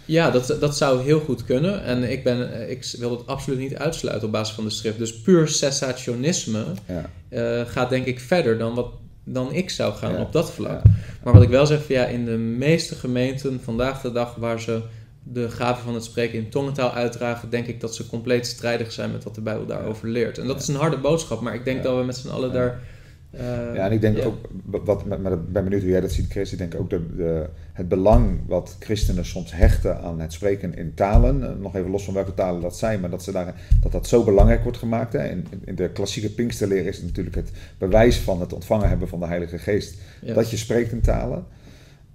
[0.05, 1.83] Ja, dat, dat zou heel goed kunnen.
[1.83, 4.97] En ik, ben, ik wil het absoluut niet uitsluiten op basis van de schrift.
[4.97, 8.87] Dus puur cessationisme Ja, eh, gaat denk ik verder dan, wat,
[9.23, 10.81] dan ik zou gaan Ja, op dat vlak.
[10.83, 10.91] ja.
[11.23, 14.81] Maar wat ik wel zeg, ja, in de meeste gemeenten vandaag de dag waar ze
[15.33, 19.11] de gave van het spreken in tongentaal uitdragen, denk ik dat ze compleet strijdig zijn
[19.11, 20.37] met wat de Bijbel daarover leert.
[20.37, 20.61] En dat Ja.
[20.61, 21.83] is een harde boodschap, maar ik denk Ja.
[21.83, 22.53] dat we met z'n allen Ja.
[22.53, 22.79] daar
[23.31, 23.39] Eh,
[23.75, 24.49] Ja, en ik denk ook,
[24.85, 26.51] wat, maar maar ik ben benieuwd hoe jij dat ziet, Chris.
[26.51, 30.93] Ik denk ook de, de, het belang wat christenen soms hechten aan het spreken in
[30.93, 31.43] talen.
[31.43, 34.07] eh, Nog even los van welke talen dat zijn, maar dat ze daar, dat, dat
[34.07, 35.13] zo belangrijk wordt gemaakt.
[35.13, 35.27] Hè.
[35.29, 39.19] In, in de klassieke Pinksterleer is het natuurlijk het bewijs van het ontvangen hebben van
[39.19, 39.97] de Heilige Geest.
[40.33, 41.45] Dat je spreekt in talen.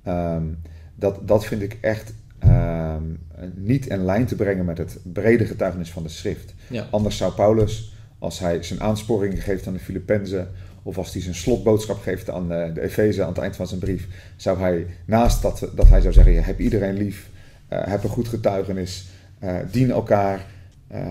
[0.03, 0.43] Ehm,
[0.95, 2.13] dat, dat vind ik echt
[2.47, 3.03] ehm,
[3.55, 6.55] niet in lijn te brengen met het brede getuigenis van de schrift.
[6.69, 6.87] Ja.
[6.91, 10.49] Anders zou Paulus, als hij zijn aansporingen geeft aan de Filippenzen,
[10.83, 13.81] of als hij zijn slotboodschap geeft aan de, de Efeze aan het eind van zijn
[13.81, 17.29] brief, zou hij naast dat, dat hij zou zeggen, heb iedereen lief,
[17.69, 19.07] eh, heb een goed getuigenis,
[19.39, 20.47] eh, dien elkaar,
[20.89, 21.11] eh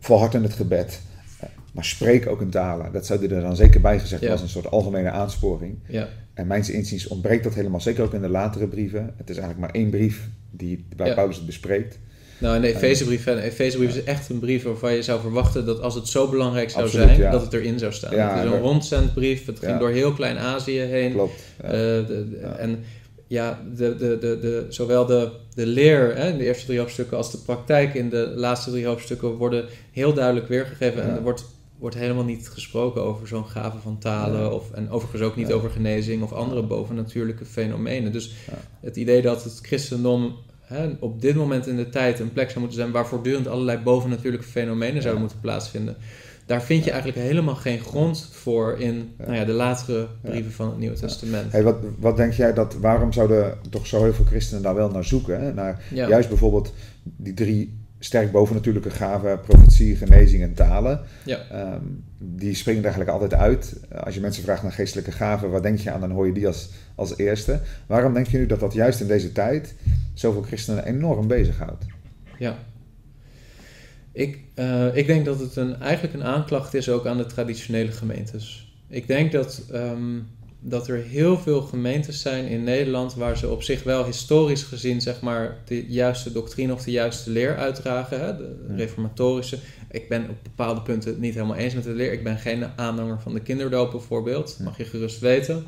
[0.00, 1.00] volhard in het gebed,
[1.40, 2.92] eh, maar spreek ook in talen.
[2.92, 4.30] Dat zou hij er dan zeker bij gezegd Ja.
[4.30, 5.78] als een soort algemene aansporing.
[5.86, 6.08] Ja.
[6.34, 9.14] En mijns inziens ontbreekt dat helemaal, zeker ook in de latere brieven.
[9.16, 11.14] Het is eigenlijk maar één brief die, waar Ja.
[11.14, 11.98] Paulus het bespreekt.
[12.38, 15.66] Nou, in de Efezebrief, en de Efezebrief is echt een brief waarvan je zou verwachten
[15.66, 17.30] dat als het zo belangrijk zou Absoluut, zijn, ja.
[17.30, 18.14] dat het erin zou staan.
[18.16, 19.78] Ja, het is een rondzendbrief, het ging Ja.
[19.78, 21.12] door heel Klein-Azië heen.
[21.12, 21.42] Klopt.
[21.62, 21.64] Ja.
[21.68, 22.56] Eh, de- de- Ja.
[22.56, 22.84] En
[23.26, 27.16] ja, de, de, de, de, zowel de, de leer hè, in de eerste drie hoofdstukken
[27.16, 31.02] als de praktijk in de laatste drie hoofdstukken worden heel duidelijk weergegeven.
[31.02, 31.14] En Ja.
[31.16, 31.44] er wordt,
[31.82, 34.40] wordt helemaal niet gesproken over zo'n gave van talen.
[34.40, 34.48] Ja.
[34.48, 35.54] Of, en overigens ook niet Ja.
[35.54, 38.12] over genezing of andere bovennatuurlijke fenomenen.
[38.12, 38.58] Dus Ja.
[38.80, 42.60] het idee dat het christendom hè, op dit moment in de tijd een plek zou
[42.60, 45.96] moeten zijn waar voortdurend allerlei bovennatuurlijke fenomenen zouden moeten plaatsvinden.
[46.46, 50.66] Daar vind je eigenlijk helemaal geen grond voor in nou ja, de latere brieven van
[50.68, 51.52] het Nieuwe Testament.
[51.52, 54.90] Hey, wat, wat denk jij dat, waarom zouden toch zo heel veel christenen daar wel
[54.90, 55.40] naar zoeken?
[55.40, 55.52] Hè?
[55.52, 56.72] Naar juist bijvoorbeeld
[57.02, 61.00] die drie sterk bovennatuurlijke gaven, profetie, genezing en talen.
[61.24, 61.38] Ja.
[61.50, 61.84] Ehm,
[62.18, 63.80] die springen er eigenlijk altijd uit.
[64.04, 66.46] Als je mensen vraagt naar geestelijke gaven, waar denk je aan, dan hoor je die
[66.46, 67.60] als, als eerste.
[67.86, 69.74] Waarom denk je nu dat dat juist in deze tijd
[70.14, 71.84] zoveel christenen enorm bezighoudt?
[72.38, 72.58] Ja.
[74.12, 77.92] Ik, eh, ik denk dat het een, eigenlijk een aanklacht is ook aan de traditionele
[77.92, 78.74] gemeentes.
[78.88, 80.18] Ik denk dat, ehm,
[80.64, 85.00] dat er heel veel gemeentes zijn in Nederland waar ze op zich wel historisch gezien
[85.00, 88.20] zeg maar, de juiste doctrine of de juiste leer uitdragen.
[88.20, 88.36] Hè?
[88.36, 89.58] De reformatorische.
[89.90, 92.12] Ik ben op bepaalde punten het niet helemaal eens met de leer.
[92.12, 94.58] Ik ben geen aanhanger van de kinderdoop bijvoorbeeld.
[94.62, 95.64] Mag je gerust weten.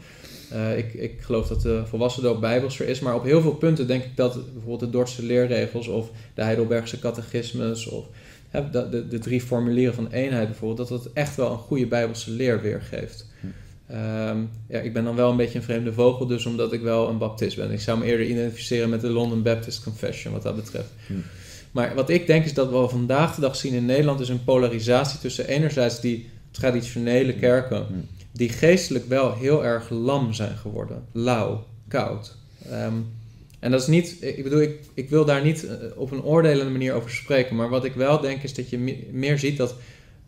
[0.51, 3.01] Eh, ik, ik geloof dat de volwassen doop bijbelser is.
[3.01, 6.99] Maar op heel veel punten denk ik dat bijvoorbeeld de Dordtse leerregels of de Heidelbergse
[6.99, 8.07] catechismus of
[8.49, 11.86] hè, de, de, de drie formulieren van eenheid bijvoorbeeld, dat dat echt wel een goede
[11.86, 13.26] bijbelse leer weergeeft.
[13.87, 13.93] Hm.
[13.93, 17.09] Ehm, ja, ik ben dan wel een beetje een vreemde vogel, dus omdat ik wel
[17.09, 17.70] een baptist ben.
[17.70, 20.89] Ik zou me eerder identificeren met de London Baptist Confession wat dat betreft.
[21.07, 21.12] Hm.
[21.72, 24.28] Maar wat ik denk is dat we al vandaag de dag zien in Nederland is
[24.28, 27.93] een polarisatie tussen enerzijds die traditionele kerken, Hm.
[28.32, 31.05] die geestelijk wel heel erg lam zijn geworden.
[31.12, 32.37] Lauw, koud.
[32.70, 32.93] Ehm,
[33.59, 36.70] en dat is niet, ik bedoel, ik, ik wil daar niet eh, op een oordelende
[36.70, 39.74] manier over spreken, maar wat ik wel denk is dat je me- meer ziet dat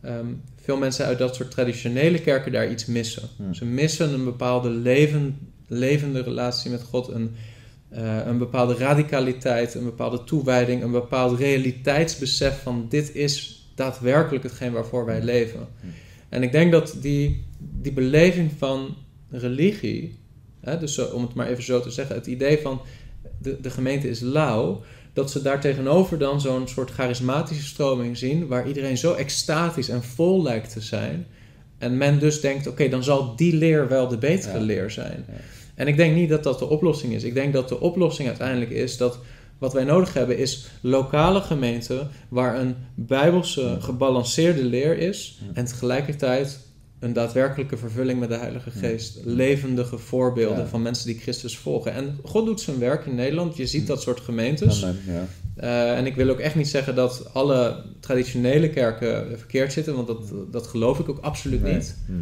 [0.06, 0.26] ehm,
[0.56, 3.28] veel mensen uit dat soort traditionele kerken daar iets missen.
[3.36, 3.54] Hmm.
[3.54, 7.34] Ze missen een bepaalde leven, levende relatie met God, een,
[7.88, 14.72] eh, een bepaalde radicaliteit, een bepaalde toewijding, een bepaald realiteitsbesef van dit is daadwerkelijk hetgeen
[14.72, 15.68] waarvoor wij leven.
[15.80, 15.90] Hmm.
[16.28, 18.96] En ik denk dat die, die beleving van
[19.30, 20.18] religie,
[20.60, 22.80] hè, dus om het maar even zo te zeggen, het idee van
[23.38, 24.82] de, de gemeente is lauw,
[25.16, 30.02] dat ze daar tegenover dan zo'n soort charismatische stroming zien, waar iedereen zo extatisch en
[30.02, 31.26] vol lijkt te zijn.
[31.78, 34.64] En men dus denkt, oké, dan zal die leer wel de betere Ja.
[34.64, 35.24] leer zijn.
[35.28, 35.34] Ja.
[35.74, 37.24] En ik denk niet dat dat de oplossing is.
[37.24, 39.18] Ik denk dat de oplossing uiteindelijk is dat
[39.58, 46.58] wat wij nodig hebben is lokale gemeenten waar een bijbelse gebalanceerde leer is en tegelijkertijd
[46.98, 48.70] een daadwerkelijke vervulling met de Heilige.
[48.70, 49.18] Geest.
[49.24, 50.66] Levendige voorbeelden Ja.
[50.66, 51.92] van mensen die Christus volgen.
[51.92, 53.56] En God doet zijn werk in Nederland.
[53.56, 53.86] Je ziet Ja.
[53.86, 54.84] dat soort gemeentes.
[54.84, 55.26] Amen, ja.
[55.56, 60.06] Eh, en ik wil ook echt niet zeggen dat alle traditionele kerken verkeerd zitten, want
[60.06, 61.74] dat, dat geloof ik ook absoluut Nee.
[61.74, 61.96] niet.
[62.06, 62.12] Hm.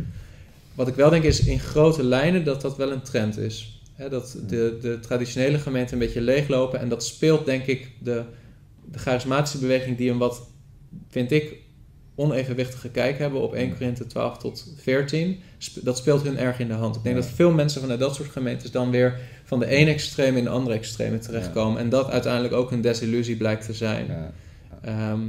[0.74, 3.80] Wat ik wel denk is in grote lijnen dat dat wel een trend is.
[3.92, 6.80] Hè, dat de, de traditionele gemeenten een beetje leeglopen.
[6.80, 8.22] En dat speelt denk ik de,
[8.90, 10.48] de charismatische beweging die een wat,
[11.08, 11.56] vind ik,
[12.14, 15.40] onevenwichtige kijk hebben op 1 Korinthe 12 tot 14.
[15.58, 16.96] Sp- Dat speelt hun erg in de hand.
[16.96, 17.22] Ik denk Ja.
[17.22, 20.50] dat veel mensen vanuit dat soort gemeentes dan weer van de ene extreem in de
[20.50, 21.80] andere extreme terechtkomen.
[21.80, 24.06] En dat uiteindelijk ook een desillusie blijkt te zijn.
[24.06, 24.32] Ja.
[24.82, 25.20] Ehm,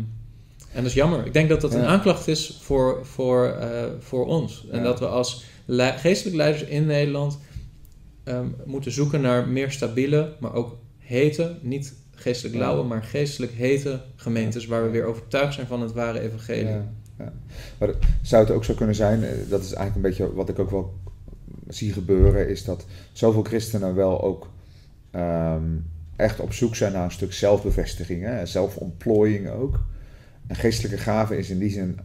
[0.71, 1.25] en dat is jammer.
[1.25, 4.65] Ik denk dat dat een aanklacht is voor, voor, eh, voor ons.
[4.71, 7.39] En dat we als le- geestelijk leiders in Nederland
[8.23, 14.01] ehm, moeten zoeken naar meer stabiele, maar ook hete, niet geestelijk lauwe, maar geestelijk hete
[14.15, 16.65] gemeentes waar we weer overtuigd zijn van het ware evangelie.
[16.65, 17.33] Ja, ja.
[17.77, 17.89] Maar
[18.21, 20.69] zou het ook zo kunnen zijn, eh, dat is eigenlijk een beetje wat ik ook
[20.69, 20.93] wel
[21.67, 24.49] zie gebeuren, is dat zoveel christenen wel ook
[25.11, 25.63] ehm,
[26.15, 29.79] echt op zoek zijn naar een stuk zelfbevestiging, hè, zelfontplooiing ook.
[30.47, 31.99] Een geestelijke gave is in die zin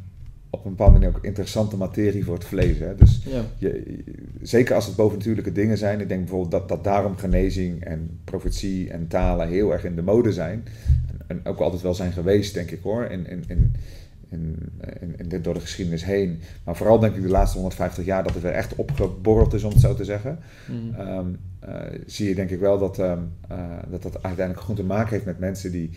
[0.51, 2.79] op een bepaalde manier ook interessante materie voor het vlees.
[2.79, 2.95] Hè?
[2.95, 3.43] Dus Ja.
[3.59, 3.99] je,
[4.43, 6.01] zeker als het bovennatuurlijke dingen zijn.
[6.01, 10.03] Ik denk bijvoorbeeld dat, dat daarom genezing en profetie en talen heel erg in de
[10.03, 10.65] mode zijn.
[11.09, 13.05] En, en ook altijd wel zijn geweest, denk ik hoor.
[13.05, 13.75] In, in, in,
[14.31, 16.41] in, in, dit- door de geschiedenis heen.
[16.65, 19.71] Maar vooral denk ik de laatste 150 jaar dat het weer echt opgeborreld is, om
[19.73, 20.39] het zo te zeggen.
[20.69, 21.01] Mhm.
[21.01, 21.27] Ehm,
[21.61, 23.59] eh, zie je denk ik wel dat, ehm, eh,
[23.91, 25.91] dat dat uiteindelijk gewoon te maken heeft met mensen die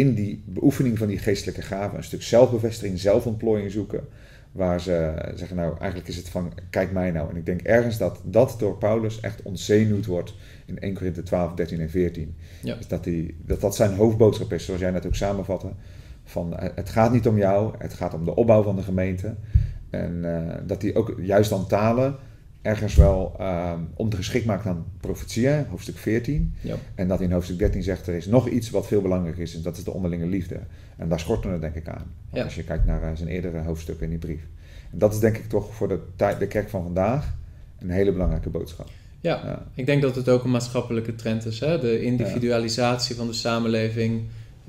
[0.00, 4.08] in die beoefening van die geestelijke gaven een stuk zelfbevestiging, zelfontplooiing zoeken.
[4.52, 7.30] Waar ze zeggen, nou eigenlijk is het van, kijk mij nou.
[7.30, 10.34] En ik denk ergens dat dat door Paulus echt ontzenuwd wordt
[10.66, 12.34] in 1 Korinthe 12, 13 en 14.
[12.62, 12.74] Ja.
[12.74, 15.68] Dus dat, die, dat dat zijn hoofdboodschap is, zoals jij net ook samenvatte.
[16.24, 19.34] Van, eh, het gaat niet om jou, het gaat om de opbouw van de gemeente.
[19.90, 22.16] En eh, dat die ook juist dan talen
[22.62, 26.54] ergens wel uh, ondergeschikt maakt aan profetieën, hoofdstuk 14.
[26.60, 26.76] Ja.
[26.94, 29.62] En dat in hoofdstuk 13 zegt er is nog iets wat veel belangrijker is, en
[29.62, 30.60] dat is de onderlinge liefde.
[30.96, 32.14] En daar schorten we denk ik aan.
[32.32, 32.44] Ja.
[32.44, 34.42] Als je kijkt naar eh, zijn eerdere hoofdstukken in die brief.
[34.92, 37.34] En dat is denk ik toch voor de, tijd, de kerk van vandaag
[37.78, 38.88] een hele belangrijke boodschap.
[39.20, 39.40] Ja.
[39.44, 39.66] Ja.
[39.74, 41.60] Ik denk dat het ook een maatschappelijke trend is.
[41.60, 41.78] Hè?
[41.78, 44.22] De individualisatie van de samenleving.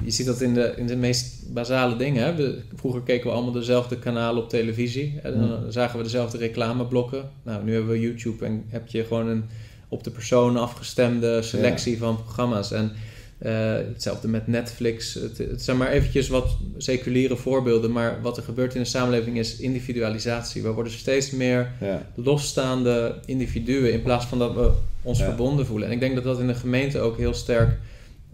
[0.04, 2.24] Je ziet dat in de, in de meest basale dingen.
[2.24, 2.36] Hè?
[2.36, 5.20] We- vroeger keken we allemaal dezelfde kanalen op televisie.
[5.24, 7.30] En dan zagen we dezelfde reclameblokken.
[7.44, 9.44] Nou, nu hebben we YouTube en heb je gewoon een
[9.88, 12.72] op de persoon afgestemde selectie van programma's.
[12.72, 12.92] En
[13.38, 15.14] eh, hetzelfde met Netflix.
[15.14, 17.92] Het, het zijn maar eventjes wat seculiere voorbeelden.
[17.92, 20.62] Maar wat er gebeurt in de samenleving is individualisatie.
[20.64, 24.72] We worden steeds meer Ja, losstaande individuen in plaats van dat we
[25.02, 25.26] ons Ja.
[25.26, 25.88] verbonden voelen.
[25.88, 27.78] En ik denk dat dat in de gemeente ook heel sterk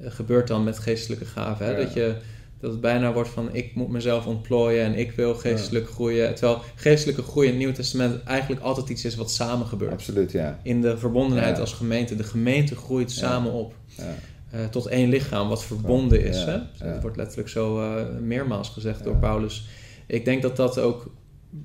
[0.01, 1.65] gebeurt dan met geestelijke gaven.
[1.65, 1.71] Hè?
[1.71, 1.77] Ja.
[1.77, 2.15] Dat, je,
[2.59, 6.35] dat het bijna wordt van ik moet mezelf ontplooien en ik wil geestelijk groeien.
[6.35, 9.91] Terwijl geestelijke groei in het Nieuwe Testament eigenlijk altijd iets is wat samen gebeurt.
[9.91, 10.59] absoluut, ja.
[10.63, 11.61] In de verbondenheid Ja.
[11.61, 12.15] als gemeente.
[12.15, 13.73] De gemeente groeit samen op.
[13.85, 14.03] ja.
[14.51, 16.43] eh, tot één lichaam wat verbonden is.
[16.43, 16.57] Hè?
[16.79, 19.67] Dat wordt letterlijk zo eh, meermaals gezegd door Paulus.
[20.07, 21.11] Ik denk dat dat ook...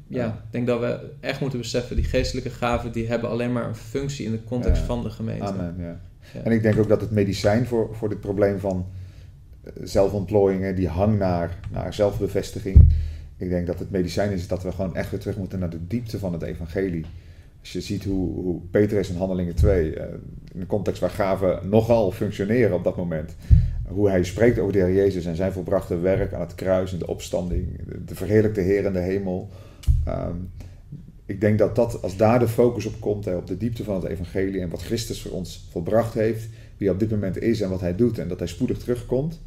[0.09, 0.27] Ja, Ja.
[0.27, 1.97] ik denk dat we echt moeten beseffen...
[1.97, 4.25] die geestelijke gaven die hebben alleen maar een functie...
[4.27, 4.87] in de context Ja.
[4.87, 5.45] van de gemeente.
[5.45, 6.01] Amen, ja.
[6.45, 8.87] En ik denk ook dat het medicijn voor, voor dit probleem van
[9.63, 12.93] eh, zelfontplooiingen, die hang naar, naar zelfbevestiging.
[13.37, 15.87] Ik denk dat het medicijn is dat we gewoon echt weer terug moeten naar de
[15.87, 17.05] diepte van het evangelie.
[17.61, 20.07] Als je ziet hoe, hoe Petrus in Handelingen 2, eh,
[20.53, 23.37] in de context waar gaven nogal functioneren op dat moment,
[23.89, 26.99] hoe hij spreekt over de Heer Jezus en zijn volbrachte werk aan het kruis en
[26.99, 29.49] de opstanding, de, de verheerlijkte Heer in de hemel.
[30.05, 30.37] Ehm,
[31.27, 33.95] ik denk dat, dat als daar de focus op komt, hè, op de diepte van
[33.95, 36.43] het evangelie en wat Christus voor ons volbracht heeft,
[36.77, 39.41] wie hij op dit moment is en wat hij doet en dat hij spoedig terugkomt.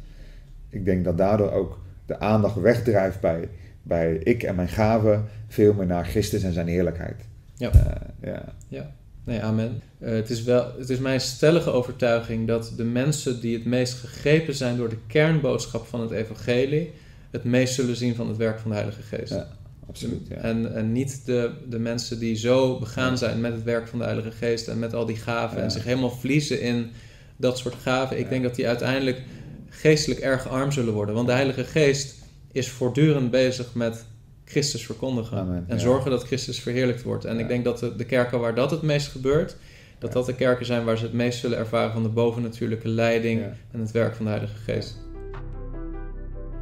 [0.68, 3.48] Ik denk dat daardoor ook de aandacht wegdrijft bij,
[3.82, 7.24] bij ik en mijn gaven veel meer naar Christus en zijn heerlijkheid.
[7.54, 7.72] Ja.
[8.20, 8.32] Eh,
[8.68, 8.94] ja.
[9.24, 9.80] Nee, amen.
[9.98, 13.94] Eh, het, is wel, het is mijn stellige overtuiging dat de mensen die het meest
[13.94, 16.92] gegrepen zijn door de kernboodschap van het evangelie,
[17.30, 19.32] het meest zullen zien van het werk van de Heilige Geest.
[19.32, 19.48] Ja,
[19.88, 20.26] absoluut.
[20.28, 20.36] Ja.
[20.36, 24.04] En, en niet de, de mensen die zo begaan zijn met het werk van de
[24.04, 26.90] Heilige Geest en met al die gaven en zich helemaal verliezen in
[27.36, 28.18] dat soort gaven.
[28.18, 29.22] Ik denk dat die uiteindelijk
[29.68, 31.14] geestelijk erg arm zullen worden.
[31.14, 32.14] Want de Heilige Geest
[32.52, 34.04] is voortdurend bezig met
[34.44, 35.38] Christus verkondigen.
[35.38, 35.82] Amen, en ja.
[35.82, 37.24] zorgen dat Christus verheerlijkt wordt.
[37.24, 37.40] En Ja.
[37.40, 39.56] ik denk dat de, de kerken waar dat het meest gebeurt,
[39.98, 40.14] dat Ja.
[40.14, 43.40] dat de kerken zijn waar ze het meest zullen ervaren van de bovennatuurlijke leiding
[43.72, 44.98] en het werk van de Heilige Geest.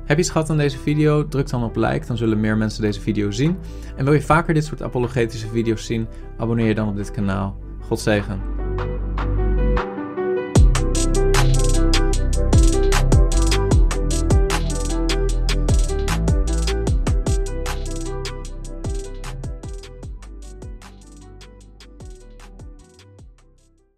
[0.04, 1.28] Heb je iets gehad aan deze video?
[1.28, 3.56] Druk dan op like, dan zullen meer mensen deze video zien.
[3.96, 6.06] En wil je vaker dit soort apologetische video's zien?
[6.38, 7.58] Abonneer je dan op dit kanaal.
[7.80, 8.63] God zegen.